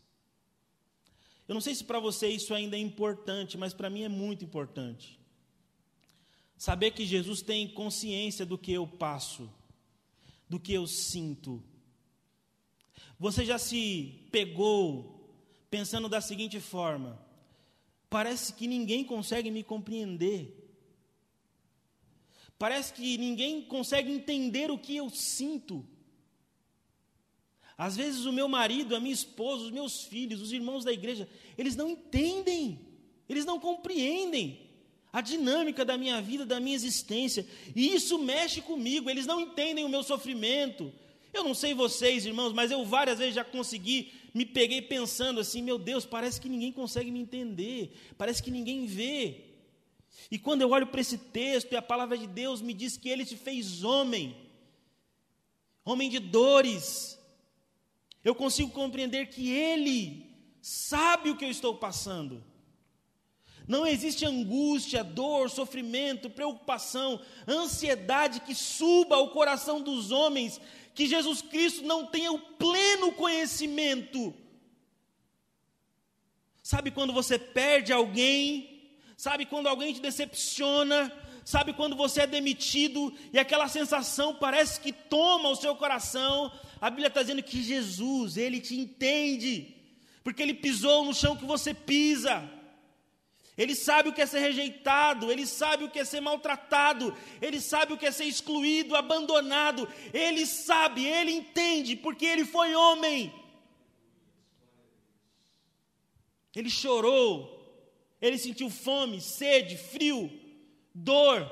[1.48, 4.46] Eu não sei se para você isso ainda é importante, mas para mim é muito
[4.46, 5.20] importante.
[6.58, 9.52] Saber que Jesus tem consciência do que eu passo,
[10.48, 11.64] do que eu sinto,
[13.22, 15.32] você já se pegou
[15.70, 17.24] pensando da seguinte forma:
[18.10, 20.61] parece que ninguém consegue me compreender.
[22.62, 25.84] Parece que ninguém consegue entender o que eu sinto.
[27.76, 31.28] Às vezes o meu marido, a minha esposa, os meus filhos, os irmãos da igreja,
[31.58, 32.80] eles não entendem,
[33.28, 34.70] eles não compreendem
[35.12, 39.84] a dinâmica da minha vida, da minha existência, e isso mexe comigo, eles não entendem
[39.84, 40.94] o meu sofrimento.
[41.34, 45.64] Eu não sei vocês, irmãos, mas eu várias vezes já consegui, me peguei pensando assim:
[45.64, 49.51] meu Deus, parece que ninguém consegue me entender, parece que ninguém vê.
[50.30, 53.10] E quando eu olho para esse texto e a palavra de Deus me diz que
[53.10, 54.36] ele te fez homem,
[55.84, 57.20] homem de dores,
[58.24, 60.26] eu consigo compreender que Ele
[60.62, 62.44] sabe o que eu estou passando.
[63.68, 70.60] Não existe angústia, dor, sofrimento, preocupação, ansiedade que suba ao coração dos homens,
[70.94, 74.34] que Jesus Cristo não tenha o pleno conhecimento.
[76.62, 78.81] Sabe quando você perde alguém?
[79.22, 81.16] Sabe quando alguém te decepciona?
[81.46, 86.52] Sabe quando você é demitido e aquela sensação parece que toma o seu coração?
[86.82, 89.76] A Bíblia está dizendo que Jesus, Ele te entende,
[90.24, 92.50] porque Ele pisou no chão que você pisa.
[93.56, 97.62] Ele sabe o que é ser rejeitado, ele sabe o que é ser maltratado, ele
[97.62, 99.88] sabe o que é ser excluído, abandonado.
[100.12, 103.32] Ele sabe, ele entende, porque ele foi homem.
[106.56, 107.61] Ele chorou,
[108.22, 110.32] ele sentiu fome, sede, frio,
[110.94, 111.50] dor,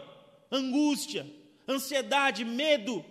[0.52, 1.26] angústia,
[1.68, 3.04] ansiedade, medo.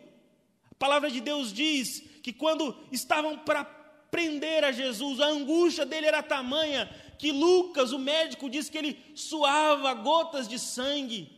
[0.71, 6.07] A palavra de Deus diz que quando estavam para prender a Jesus, a angústia dele
[6.07, 6.89] era tamanha
[7.19, 11.37] que Lucas, o médico, diz que ele suava gotas de sangue.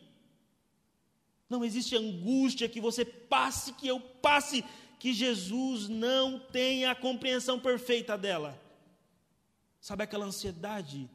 [1.48, 4.62] Não existe angústia que você passe, que eu passe,
[4.98, 8.60] que Jesus não tenha a compreensão perfeita dela.
[9.80, 11.08] Sabe aquela ansiedade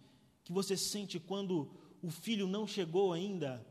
[0.46, 1.68] que você sente quando
[2.04, 3.66] o filho não chegou ainda,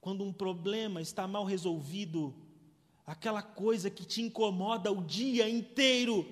[0.00, 2.32] quando um problema está mal resolvido,
[3.04, 6.24] aquela coisa que te incomoda o dia inteiro,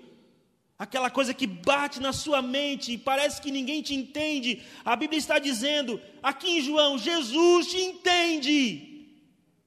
[0.78, 4.62] aquela coisa que bate na sua mente e parece que ninguém te entende.
[4.84, 8.86] A Bíblia está dizendo, aqui em João, Jesus te entende.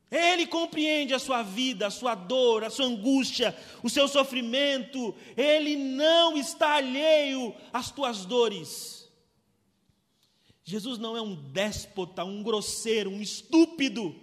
[0.09, 3.53] Ele compreende a sua vida, a sua dor, a sua angústia,
[3.83, 5.13] o seu sofrimento.
[5.35, 9.02] Ele não está alheio às tuas dores.
[10.63, 14.15] Jesus não é um déspota, um grosseiro, um estúpido.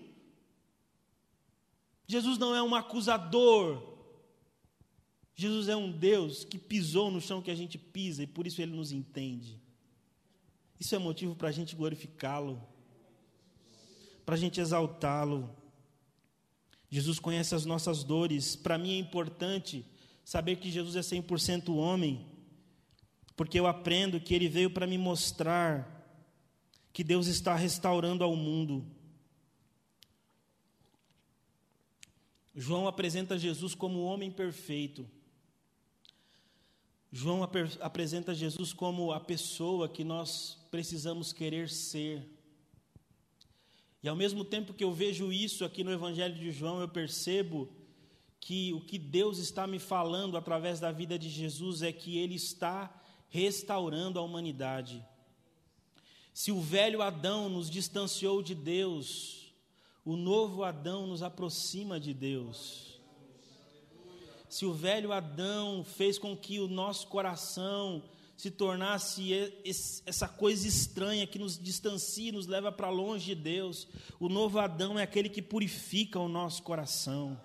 [2.07, 3.91] Jesus não é um acusador.
[5.35, 8.61] Jesus é um Deus que pisou no chão que a gente pisa e por isso
[8.61, 9.61] ele nos entende.
[10.79, 12.67] Isso é motivo para a gente glorificá-lo,
[14.25, 15.55] para a gente exaltá-lo.
[16.89, 18.57] Jesus conhece as nossas dores.
[18.57, 19.85] Para mim é importante
[20.25, 22.27] saber que Jesus é 100% homem,
[23.37, 26.00] porque eu aprendo que ele veio para me mostrar
[26.93, 28.85] que Deus está restaurando ao mundo.
[32.55, 35.09] João apresenta Jesus como o homem perfeito.
[37.13, 42.29] João ap apresenta Jesus como a pessoa que nós precisamos querer ser.
[44.03, 47.69] E ao mesmo tempo que eu vejo isso aqui no Evangelho de João, eu percebo
[48.39, 52.35] que o que Deus está me falando através da vida de Jesus é que Ele
[52.35, 55.05] está restaurando a humanidade.
[56.41, 59.53] Se o velho Adão nos distanciou de Deus,
[60.03, 62.99] o novo Adão nos aproxima de Deus.
[64.49, 68.03] Se o velho Adão fez com que o nosso coração
[68.39, 69.53] se tornasse
[70.07, 73.87] essa coisa estranha que nos distancia, nos leva para longe de Deus,
[74.19, 77.39] o novo Adão é aquele que purifica o nosso coração.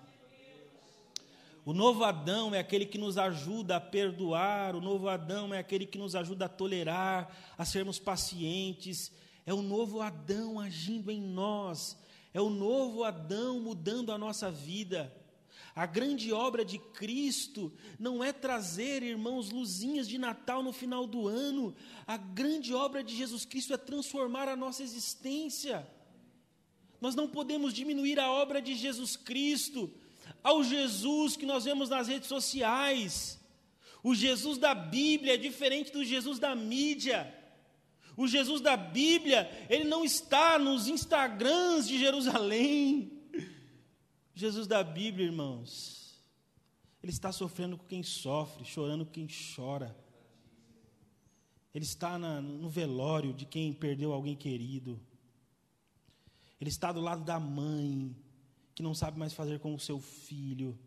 [1.66, 5.84] O novo Adão é aquele que nos ajuda a perdoar, o novo Adão é aquele
[5.84, 9.10] que nos ajuda a tolerar, a sermos pacientes.
[9.44, 11.98] É o novo Adão agindo em nós,
[12.32, 15.12] é o novo Adão mudando a nossa vida.
[15.74, 21.26] A grande obra de Cristo não é trazer, irmãos, luzinhas de Natal no final do
[21.26, 21.74] ano.
[22.06, 25.84] A grande obra de Jesus Cristo é transformar a nossa existência.
[27.00, 29.92] Nós não podemos diminuir a obra de Jesus Cristo
[30.42, 33.38] ao Jesus que nós vemos nas redes sociais.
[34.02, 37.32] O Jesus da Bíblia é diferente do Jesus da mídia.
[38.16, 43.12] O Jesus da Bíblia, ele não está nos Instagrams de Jerusalém.
[44.34, 46.20] Jesus da Bíblia, irmãos,
[47.02, 49.96] ele está sofrendo com quem sofre, chorando com quem chora.
[51.74, 55.00] Ele está na, no velório de quem perdeu alguém querido.
[56.60, 58.16] Ele está do lado da mãe,
[58.76, 60.78] que não sabe mais fazer com o seu filho,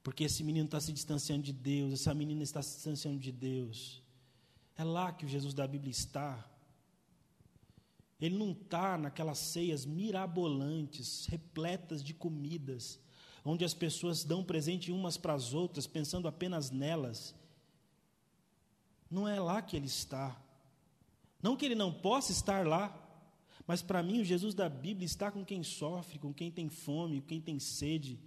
[0.00, 4.00] porque esse menino está se distanciando de Deus, essa menina está se distanciando de Deus.
[4.76, 6.48] É lá que o Jesus da Bíblia está.
[8.20, 13.00] Ele não está naquelas ceias mirabolantes, repletas de comidas,
[13.44, 17.34] onde as pessoas dão presente umas para as outras, pensando apenas nelas.
[19.10, 20.40] Não é lá que ele está.
[21.42, 23.07] Não que ele não possa estar lá,
[23.68, 27.20] mas para mim o Jesus da Bíblia está com quem sofre, com quem tem fome,
[27.20, 28.18] com quem tem sede,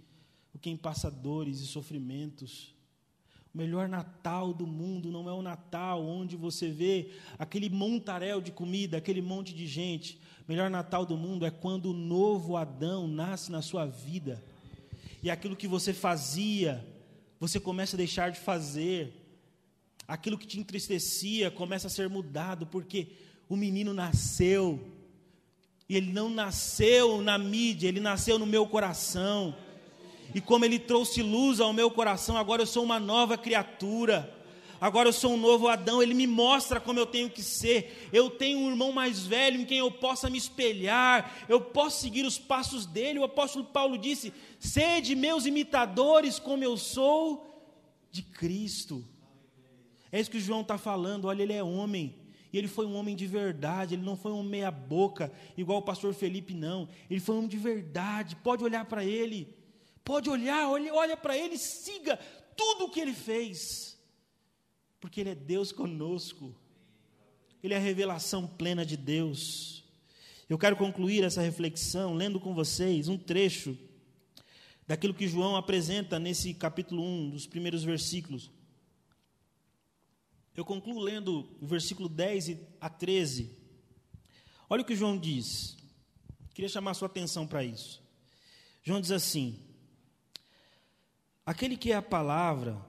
[0.52, 2.72] com quem passa dores e sofrimentos.
[3.52, 8.52] O melhor Natal do mundo não é o Natal onde você vê aquele montaréu de
[8.52, 10.16] comida, aquele monte de gente.
[10.46, 14.40] O melhor Natal do mundo é quando o novo Adão nasce na sua vida.
[15.24, 16.86] E aquilo que você fazia,
[17.40, 19.12] você começa a deixar de fazer.
[20.06, 23.08] Aquilo que te entristecia começa a ser mudado, porque
[23.48, 25.01] o menino nasceu.
[25.88, 29.54] E ele não nasceu na mídia, ele nasceu no meu coração
[30.34, 34.38] e como Ele trouxe luz ao meu coração, agora eu sou uma nova criatura.
[34.80, 38.08] Agora eu sou um novo Adão, ele me mostra como eu tenho que ser.
[38.12, 42.24] Eu tenho um irmão mais velho em quem eu possa me espelhar, eu posso seguir
[42.26, 43.20] os passos dele.
[43.20, 47.46] O apóstolo Paulo disse: Sede meus imitadores, como eu sou
[48.10, 49.04] de Cristo.
[50.10, 51.26] É isso que o João está falando.
[51.26, 52.16] Olha, ele é homem,
[52.52, 56.12] e ele foi um homem de verdade, ele não foi um meia-boca, igual o pastor
[56.12, 56.88] Felipe, não.
[57.08, 59.56] Ele foi um homem de verdade, pode olhar para ele.
[60.04, 62.18] Pode olhar, olha, olha para ele, siga
[62.56, 63.98] tudo o que ele fez,
[65.00, 66.54] porque ele é Deus conosco,
[67.62, 69.84] ele é a revelação plena de Deus.
[70.48, 73.78] Eu quero concluir essa reflexão lendo com vocês um trecho
[74.86, 78.50] daquilo que João apresenta nesse capítulo 1, dos primeiros versículos.
[80.56, 83.56] Eu concluo lendo o versículo 10 a 13.
[84.68, 85.76] Olha o que João diz.
[86.54, 88.02] Queria chamar sua atenção para isso.
[88.82, 89.58] João diz assim:
[91.46, 92.80] Aquele que é a palavra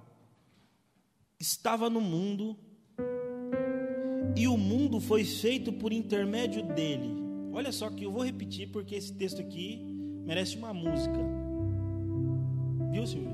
[1.39, 2.57] estava no mundo
[4.36, 7.24] e o mundo foi feito por intermédio dele.
[7.53, 9.78] Olha só que eu vou repetir porque esse texto aqui
[10.26, 11.20] merece uma música.
[12.91, 13.32] Viu, Silvio?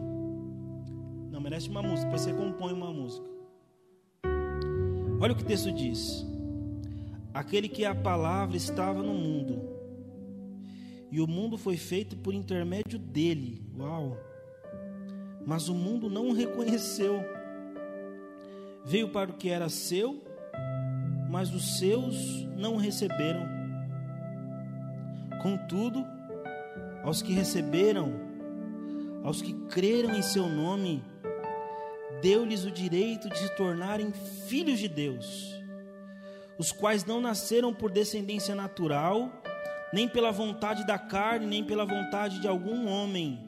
[1.32, 3.39] Não, merece uma música, você compõe uma música.
[5.20, 6.26] Olha o que o texto diz.
[7.34, 9.62] Aquele que a palavra estava no mundo,
[11.12, 13.62] e o mundo foi feito por intermédio dele.
[13.78, 14.18] Uau!
[15.50, 17.24] mas o mundo não o reconheceu.
[18.86, 20.24] Veio para o que era seu,
[21.28, 23.48] mas os seus não o receberam.
[25.42, 26.06] Contudo,
[27.04, 28.14] aos que receberam,
[29.24, 31.04] aos que creram em seu nome,
[32.22, 34.12] deu-lhes o direito de se tornarem
[34.48, 35.56] filhos de Deus,
[36.58, 39.32] os quais não nasceram por descendência natural,
[39.94, 43.40] nem pela vontade da carne, nem pela vontade de algum homem,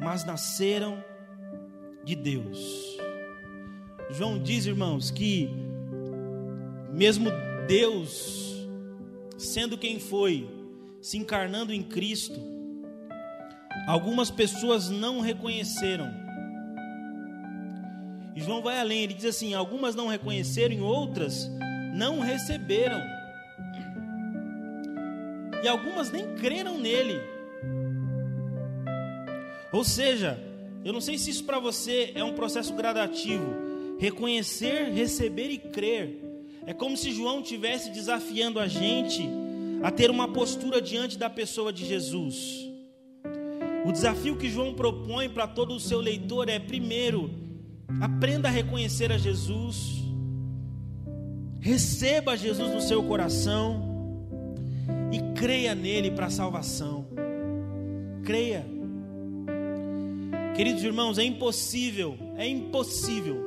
[0.00, 1.02] mas nasceram
[2.04, 2.98] de Deus.
[4.10, 5.50] João diz, irmãos, que
[6.92, 7.30] mesmo
[7.66, 8.66] Deus,
[9.36, 10.48] sendo quem foi,
[11.02, 12.40] se encarnando em Cristo,
[13.86, 16.27] algumas pessoas não reconheceram.
[18.38, 21.50] E João vai além, ele diz assim: algumas não reconheceram, outras
[21.92, 23.02] não receberam.
[25.60, 27.20] E algumas nem creram nele.
[29.72, 30.38] Ou seja,
[30.84, 33.56] eu não sei se isso para você é um processo gradativo.
[33.98, 36.22] Reconhecer, receber e crer.
[36.64, 39.28] É como se João tivesse desafiando a gente
[39.82, 42.70] a ter uma postura diante da pessoa de Jesus.
[43.84, 47.47] O desafio que João propõe para todo o seu leitor é: primeiro,
[48.00, 50.04] aprenda a reconhecer a Jesus,
[51.58, 53.88] receba Jesus no seu coração
[55.10, 57.06] e creia nele para a salvação.
[58.24, 58.64] Creia.
[60.54, 63.46] Queridos irmãos, é impossível, é impossível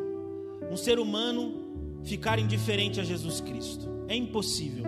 [0.72, 4.06] um ser humano ficar indiferente a Jesus Cristo.
[4.08, 4.86] É impossível.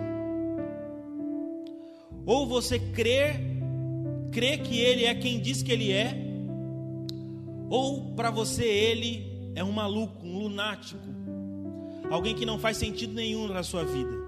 [2.26, 3.40] Ou você crer,
[4.32, 6.16] crer que Ele é quem diz que Ele é,
[7.68, 11.06] ou para você Ele é um maluco, um lunático,
[12.10, 14.24] alguém que não faz sentido nenhum na sua vida.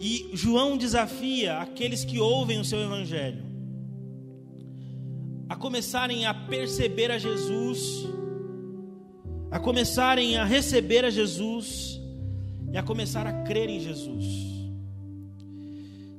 [0.00, 3.54] E João desafia aqueles que ouvem o seu Evangelho
[5.48, 8.08] a começarem a perceber a Jesus,
[9.50, 12.00] a começarem a receber a Jesus
[12.72, 14.24] e a começar a crer em Jesus.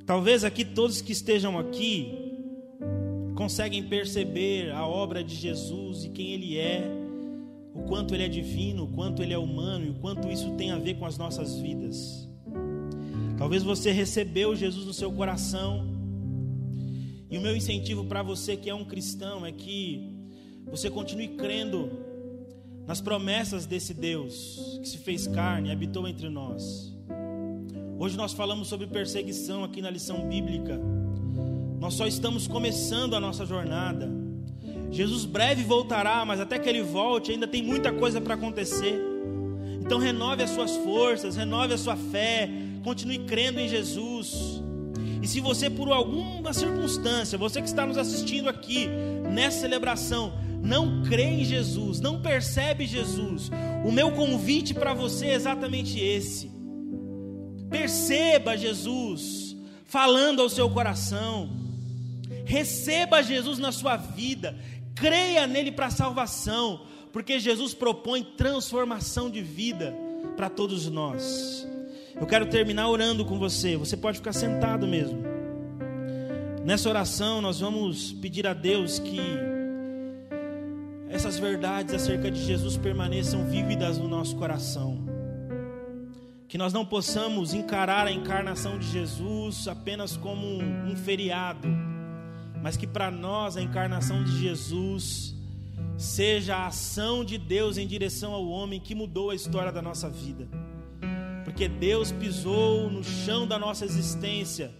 [0.06, 2.14] Talvez aqui todos que estejam aqui
[3.34, 6.88] conseguem perceber a obra de Jesus e quem ele é,
[7.76, 10.70] o quanto ele é divino, o quanto ele é humano e o quanto isso tem
[10.70, 12.28] a ver com as nossas vidas.
[13.36, 15.94] Talvez você recebeu Jesus no seu coração,
[17.30, 20.16] e o meu incentivo para você que é um cristão é que
[20.70, 21.90] você continue crendo
[22.86, 26.94] nas promessas desse Deus que se fez carne e habitou entre nós.
[27.98, 30.80] Hoje nós falamos sobre perseguição aqui na lição bíblica.
[31.80, 34.25] Nós só estamos começando a nossa jornada.
[34.90, 39.00] Jesus breve voltará, mas até que ele volte ainda tem muita coisa para acontecer.
[39.80, 42.48] Então renove as suas forças, renove a sua fé,
[42.82, 44.62] continue crendo em Jesus.
[45.22, 48.88] E se você por alguma circunstância, você que está nos assistindo aqui
[49.32, 50.32] nessa celebração,
[50.62, 53.50] não crê em Jesus, não percebe Jesus,
[53.84, 56.50] o meu convite para você é exatamente esse.
[57.70, 61.65] Perceba Jesus falando ao seu coração.
[62.46, 64.56] Receba Jesus na sua vida,
[64.94, 69.94] creia nele para salvação, porque Jesus propõe transformação de vida
[70.36, 71.66] para todos nós.
[72.18, 73.76] Eu quero terminar orando com você.
[73.76, 75.22] Você pode ficar sentado mesmo.
[76.64, 79.20] Nessa oração, nós vamos pedir a Deus que
[81.08, 85.04] essas verdades acerca de Jesus permaneçam vívidas no nosso coração.
[86.48, 91.68] Que nós não possamos encarar a encarnação de Jesus apenas como um, um feriado,
[92.66, 95.32] mas que para nós a encarnação de Jesus
[95.96, 100.10] seja a ação de Deus em direção ao homem que mudou a história da nossa
[100.10, 100.48] vida.
[101.44, 104.74] Porque Deus pisou no chão da nossa existência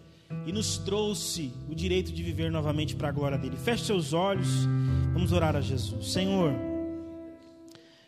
[0.45, 3.57] e nos trouxe o direito de viver novamente para a glória dele.
[3.57, 4.67] Feche seus olhos,
[5.13, 6.11] vamos orar a Jesus.
[6.11, 6.53] Senhor,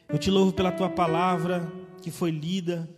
[0.08, 1.72] eu te louvo pela tua palavra
[2.02, 2.90] que foi lida,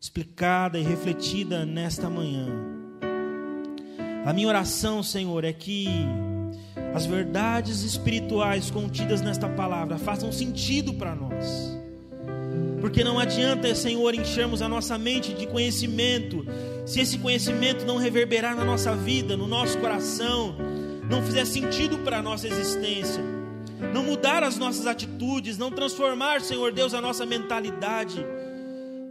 [0.00, 2.73] explicada e refletida nesta manhã.
[4.24, 5.86] A minha oração, Senhor, é que
[6.94, 11.76] as verdades espirituais contidas nesta palavra façam sentido para nós.
[12.80, 16.44] Porque não adianta, Senhor, enchermos a nossa mente de conhecimento
[16.86, 20.54] se esse conhecimento não reverberar na nossa vida, no nosso coração,
[21.08, 23.22] não fizer sentido para a nossa existência,
[23.92, 28.24] não mudar as nossas atitudes, não transformar, Senhor Deus, a nossa mentalidade.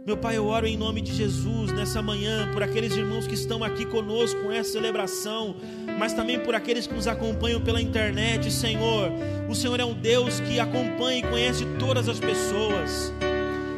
[0.06, 3.64] Meu Pai, eu oro em nome de Jesus nessa manhã por aqueles irmãos que estão
[3.64, 5.56] aqui conosco com essa celebração,
[5.98, 9.10] mas também por aqueles que nos acompanham pela internet, Senhor.
[9.48, 13.14] O Senhor é um Deus que acompanha e conhece todas as pessoas.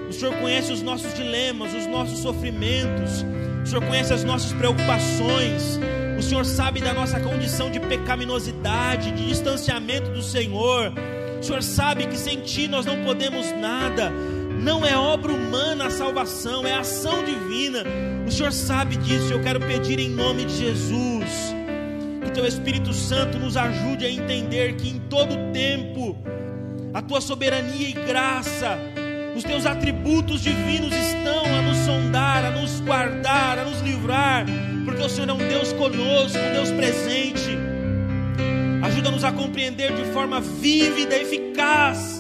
[0.08, 3.24] O Senhor conhece os nossos dilemas, os nossos sofrimentos.
[3.62, 5.78] O Senhor conhece as nossas preocupações.
[6.18, 10.92] O Senhor sabe da nossa condição de pecaminosidade, de distanciamento do Senhor.
[11.38, 14.10] O Senhor sabe que sem Ti nós não podemos nada.
[14.60, 17.84] Não é obra humana a salvação, é ação divina.
[18.26, 19.32] O Senhor sabe disso.
[19.32, 21.54] Eu quero pedir em nome de Jesus
[22.24, 26.16] que Teu Espírito Santo nos ajude a entender que em todo tempo
[26.92, 28.78] a Tua soberania e graça
[29.36, 34.46] os teus atributos divinos estão a nos sondar, a nos guardar, a nos livrar,
[34.86, 37.50] porque o Senhor é um Deus conosco, um Deus presente.
[38.82, 42.15] Ajuda-nos a compreender de forma vívida, eficaz,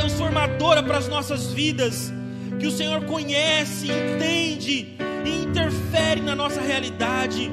[0.00, 2.10] transformadora para as nossas vidas,
[2.58, 7.52] que o Senhor conhece, entende e interfere na nossa realidade.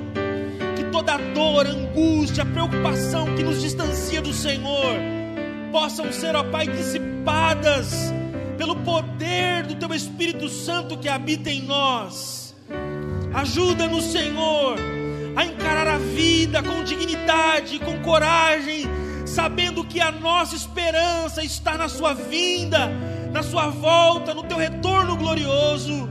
[0.76, 4.96] Que toda dor, angústia, preocupação que nos distancia do Senhor
[5.72, 8.14] possam ser, ó Pai, dissipadas
[8.58, 12.56] pelo poder do Teu Espírito Santo que habita em nós.
[13.34, 14.78] Ajuda-nos, Senhor,
[15.36, 18.86] a encarar a vida com dignidade, com coragem,
[19.28, 22.88] sabendo que a nossa esperança está na Sua vinda,
[23.32, 26.08] na Sua volta, no Teu retorno glorioso.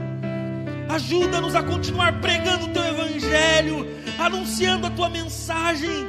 [0.87, 3.87] Ajuda-nos a continuar pregando o Teu Evangelho,
[4.19, 6.07] anunciando a Tua mensagem,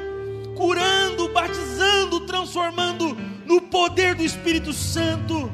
[0.54, 5.50] curando, batizando, transformando no poder do Espírito Santo.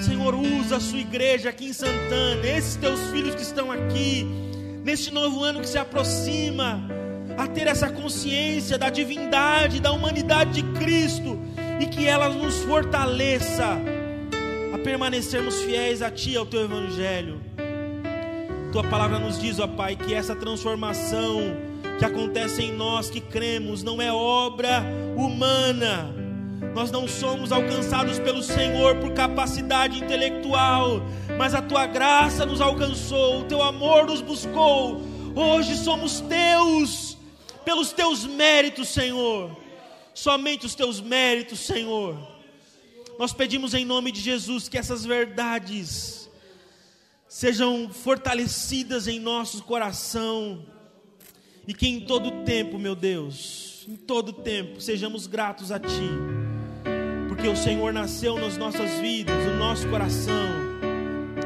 [0.00, 4.24] Senhor, usa a sua igreja aqui em Santana, esses teus filhos que estão aqui,
[4.84, 6.80] neste novo ano que se aproxima,
[7.36, 11.38] a ter essa consciência da divindade, da humanidade de Cristo
[11.80, 13.78] e que ela nos fortaleça
[14.72, 17.40] a permanecermos fiéis a Ti, ao Teu Evangelho.
[18.72, 21.56] Tua palavra nos diz, ó Pai, que essa transformação
[21.98, 24.82] que acontece em nós que cremos não é obra
[25.16, 26.24] humana
[26.74, 31.00] nós não somos alcançados pelo Senhor por capacidade intelectual,
[31.38, 35.00] mas a tua graça nos alcançou, o teu amor nos buscou.
[35.36, 37.03] Hoje somos teus,
[37.64, 39.56] pelos teus méritos, Senhor.
[40.12, 42.16] Somente os teus méritos, Senhor.
[43.18, 46.28] Nós pedimos em nome de Jesus que essas verdades
[47.28, 50.64] sejam fortalecidas em nosso coração
[51.66, 56.44] e que em todo tempo, meu Deus, em todo tempo, sejamos gratos a Ti
[57.44, 60.48] porque o Senhor nasceu nas nossas vidas, no nosso coração,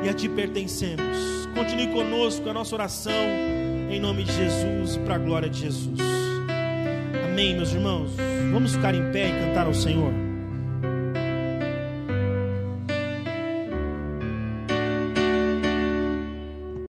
[0.04, 1.46] e a Ti pertencemos.
[1.54, 3.12] Continue conosco a nossa oração,
[3.90, 5.98] em nome de Jesus, para a glória de Jesus.
[7.24, 8.12] Amém, meus irmãos.
[8.52, 10.27] Vamos ficar em pé e cantar ao Senhor.